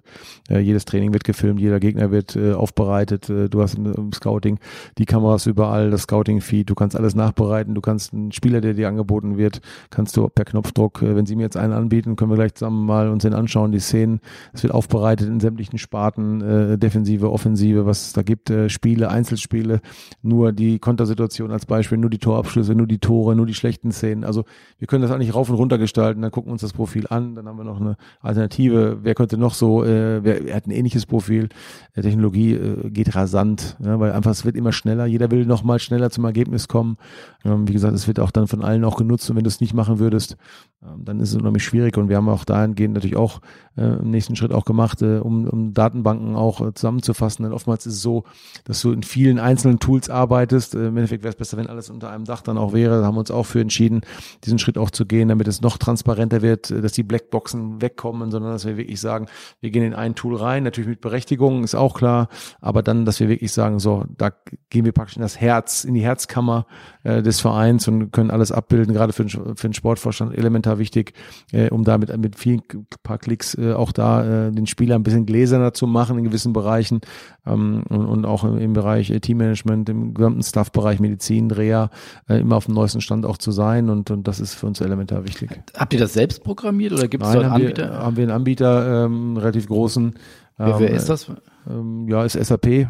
[0.49, 3.29] Äh, jedes Training wird gefilmt, jeder Gegner wird äh, aufbereitet.
[3.29, 4.59] Äh, du hast im, im, Scouting
[4.99, 8.89] die Kameras überall, das Scouting-Feed, du kannst alles nachbereiten, du kannst einen Spieler, der dir
[8.89, 12.37] angeboten wird, kannst du per Knopfdruck, äh, wenn sie mir jetzt einen anbieten, können wir
[12.37, 14.21] gleich zusammen mal uns den anschauen, die Szenen.
[14.53, 19.11] Es wird aufbereitet in sämtlichen Sparten, äh, Defensive, Offensive, was es da gibt, äh, Spiele,
[19.11, 19.81] Einzelspiele,
[20.23, 24.25] nur die Kontersituation als Beispiel, nur die Torabschlüsse, nur die Tore, nur die schlechten Szenen.
[24.25, 24.45] Also
[24.79, 27.07] wir können das eigentlich rauf und runter gestalten, dann gucken wir uns das Profil Profil
[27.09, 27.35] an.
[27.35, 28.99] Dann haben wir noch eine Alternative.
[29.03, 31.49] Wer könnte noch so, äh, wer, er hat ein ähnliches Profil.
[31.97, 35.07] Die Technologie äh, geht rasant, ja, weil einfach es wird immer schneller.
[35.07, 36.99] Jeder will noch mal schneller zum Ergebnis kommen.
[37.45, 39.31] Ähm, wie gesagt, es wird auch dann von allen auch genutzt.
[39.31, 40.37] Und wenn du es nicht machen würdest,
[40.83, 41.97] ähm, dann ist es unheimlich schwierig.
[41.97, 43.41] Und wir haben auch dahingehend natürlich auch
[43.77, 47.45] äh, im nächsten Schritt auch gemacht, äh, um, um Datenbanken auch äh, zusammenzufassen.
[47.45, 48.25] Denn oftmals ist es so,
[48.65, 50.75] dass du in vielen einzelnen Tools arbeitest.
[50.75, 53.01] Äh, Im Endeffekt wäre es besser, wenn alles unter einem Dach dann auch wäre.
[53.01, 54.03] Da haben wir uns auch für entschieden,
[54.45, 58.31] diesen Schritt auch zu gehen, damit es noch transparenter wird, äh, dass die Blackboxen wegkommen,
[58.31, 59.27] sondern dass wir wirklich sagen,
[59.61, 62.29] wir gehen in ein Tool rein, natürlich mit Berechtigung, ist auch klar,
[62.61, 64.31] aber dann, dass wir wirklich sagen, so, da
[64.71, 66.67] gehen wir praktisch in das Herz, in die Herzkammer
[67.03, 71.13] äh, des Vereins und können alles abbilden, gerade für den, für den Sportvorstand elementar wichtig,
[71.53, 72.63] äh, um damit mit vielen
[73.03, 76.53] paar Klicks äh, auch da äh, den Spieler ein bisschen gläserner zu machen in gewissen
[76.53, 77.01] Bereichen
[77.47, 81.91] ähm, und, und auch im Bereich äh, Teammanagement, im gesamten Staffbereich Medizin, Dreher,
[82.29, 84.81] äh, immer auf dem neuesten Stand auch zu sein und, und das ist für uns
[84.81, 85.51] elementar wichtig.
[85.77, 87.91] Habt ihr das selbst programmiert oder gibt es dort Anbieter?
[87.91, 90.15] Wir, haben wir einen Anbieter, ähm, relativ großen.
[90.59, 91.31] Wer, wer ähm, ist das?
[91.69, 92.89] ähm, ja, ist SAP, äh,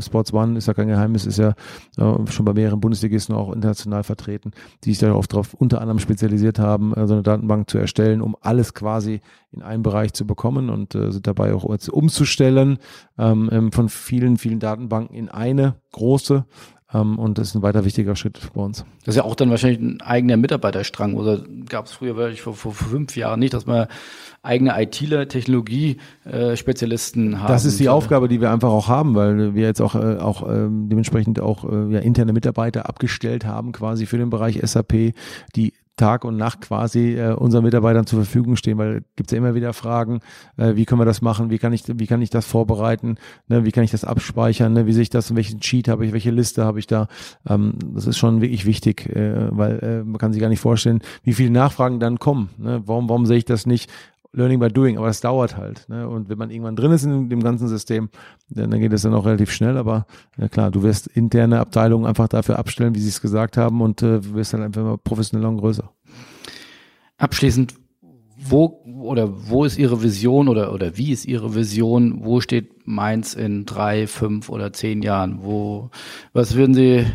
[0.00, 1.54] Sports One ist ja kein Geheimnis, ist ja
[1.98, 4.52] äh, schon bei mehreren Bundesligisten auch international vertreten,
[4.84, 8.36] die sich darauf drauf unter anderem spezialisiert haben, äh, so eine Datenbank zu erstellen, um
[8.40, 12.78] alles quasi in einen Bereich zu bekommen und äh, sind dabei auch jetzt umzustellen
[13.18, 16.44] ähm, ähm von vielen, vielen Datenbanken in eine große ähm,
[16.92, 18.84] und das ist ein weiter wichtiger Schritt bei uns.
[19.04, 21.14] Das ist ja auch dann wahrscheinlich ein eigener Mitarbeiterstrang.
[21.14, 23.88] Oder gab es früher vor, vor, vor fünf Jahren nicht, dass man
[24.42, 27.48] eigene ITler, Technologie-Spezialisten äh, haben?
[27.48, 30.48] Das ist die Aufgabe, die wir einfach auch haben, weil wir jetzt auch, äh, auch
[30.48, 35.12] ähm, dementsprechend auch äh, ja, interne Mitarbeiter abgestellt haben, quasi für den Bereich SAP,
[35.56, 39.54] die Tag und Nacht quasi äh, unseren Mitarbeitern zur Verfügung stehen, weil gibt ja immer
[39.54, 40.20] wieder Fragen,
[40.56, 43.16] äh, wie können wir das machen, wie kann ich, wie kann ich das vorbereiten,
[43.48, 46.12] ne, wie kann ich das abspeichern, ne, wie sehe ich das, welchen Cheat habe ich,
[46.12, 47.08] welche Liste habe ich da.
[47.48, 51.00] Ähm, das ist schon wirklich wichtig, äh, weil äh, man kann sich gar nicht vorstellen,
[51.24, 52.50] wie viele Nachfragen dann kommen.
[52.58, 52.82] Ne?
[52.84, 53.90] Warum, warum sehe ich das nicht?
[54.36, 55.88] Learning by Doing, aber es dauert halt.
[55.88, 56.06] Ne?
[56.06, 58.10] Und wenn man irgendwann drin ist in dem ganzen System,
[58.50, 59.78] dann, dann geht es dann auch relativ schnell.
[59.78, 60.06] Aber
[60.36, 64.02] ja klar, du wirst interne Abteilungen einfach dafür abstellen, wie sie es gesagt haben, und
[64.02, 65.90] äh, wirst dann einfach immer professioneller und größer.
[67.16, 67.74] Abschließend,
[68.36, 72.18] wo oder wo ist Ihre Vision oder oder wie ist Ihre Vision?
[72.22, 75.38] Wo steht Mainz in drei, fünf oder zehn Jahren?
[75.42, 75.90] Wo
[76.34, 77.06] was würden Sie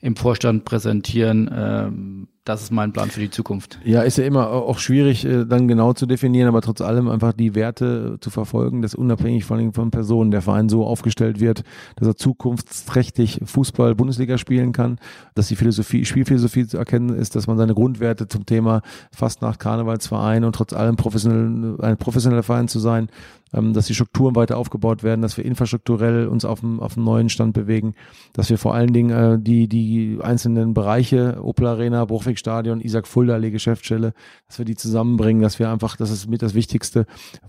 [0.00, 1.48] im Vorstand präsentieren?
[1.54, 3.78] Ähm, das ist mein Plan für die Zukunft.
[3.84, 7.32] Ja, ist ja immer auch schwierig, äh, dann genau zu definieren, aber trotz allem einfach
[7.32, 11.64] die Werte zu verfolgen, dass unabhängig von, von Personen der Verein so aufgestellt wird,
[11.96, 14.98] dass er zukunftsträchtig Fußball Bundesliga spielen kann,
[15.34, 20.44] dass die Philosophie, Spielphilosophie zu erkennen ist, dass man seine Grundwerte zum Thema Fastnacht, Karnevalsverein
[20.44, 23.08] und trotz allem professionell, ein professioneller Verein zu sein,
[23.54, 27.04] ähm, dass die Strukturen weiter aufgebaut werden, dass wir infrastrukturell uns auf dem, auf dem
[27.04, 27.94] neuen Stand bewegen,
[28.32, 33.38] dass wir vor allen Dingen äh, die, die einzelnen Bereiche, Opel Arena, Bruchwegstadion, Isaac Fulda,
[33.38, 34.12] Geschäftsstelle,
[34.48, 37.06] dass wir die zusammenbringen, dass wir einfach, das ist mit das Wichtigste,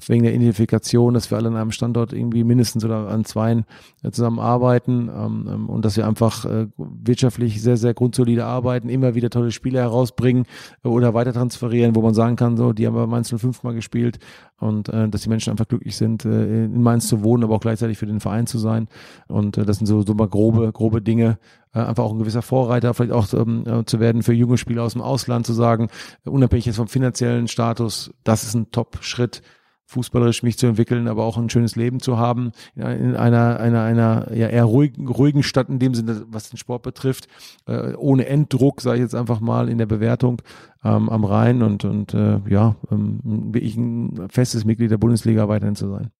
[0.07, 3.65] wegen der Identifikation, dass wir alle an einem Standort irgendwie mindestens oder an zweien
[4.03, 9.15] äh, zusammenarbeiten ähm, ähm, und dass wir einfach äh, wirtschaftlich sehr, sehr grundsolide arbeiten, immer
[9.15, 10.45] wieder tolle Spiele herausbringen
[10.83, 13.73] äh, oder weiter transferieren, wo man sagen kann, so, die haben wir Mainz 05 mal
[13.73, 14.19] gespielt
[14.59, 17.61] und äh, dass die Menschen einfach glücklich sind, äh, in Mainz zu wohnen, aber auch
[17.61, 18.87] gleichzeitig für den Verein zu sein.
[19.27, 21.37] Und äh, das sind so, so mal grobe, grobe Dinge.
[21.73, 24.83] Äh, einfach auch ein gewisser Vorreiter, vielleicht auch ähm, äh, zu werden für junge Spieler
[24.83, 25.89] aus dem Ausland, zu sagen,
[26.23, 29.41] unabhängig jetzt vom finanziellen Status, das ist ein Top-Schritt
[29.85, 34.33] fußballerisch mich zu entwickeln, aber auch ein schönes Leben zu haben in einer einer einer
[34.33, 37.27] ja eher ruhigen, ruhigen Stadt in dem Sinne, was den Sport betrifft,
[37.67, 40.41] äh, ohne Enddruck, sage ich jetzt einfach mal in der Bewertung
[40.83, 45.75] ähm, am Rhein und und äh, ja, ähm, wirklich ein festes Mitglied der Bundesliga weiterhin
[45.75, 46.11] zu sein.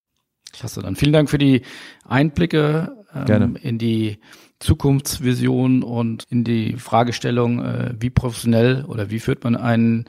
[0.52, 1.62] Klasse, dann vielen Dank für die
[2.04, 4.18] Einblicke ähm, in die
[4.58, 10.06] Zukunftsvision und in die Fragestellung, äh, wie professionell oder wie führt man einen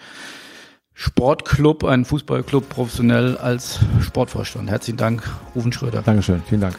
[0.99, 4.67] Sportclub, einen Fußballclub professionell als Sportvorstand.
[4.67, 6.01] Herzlichen Dank, Rufen Schröder.
[6.01, 6.75] Dankeschön, vielen Dank.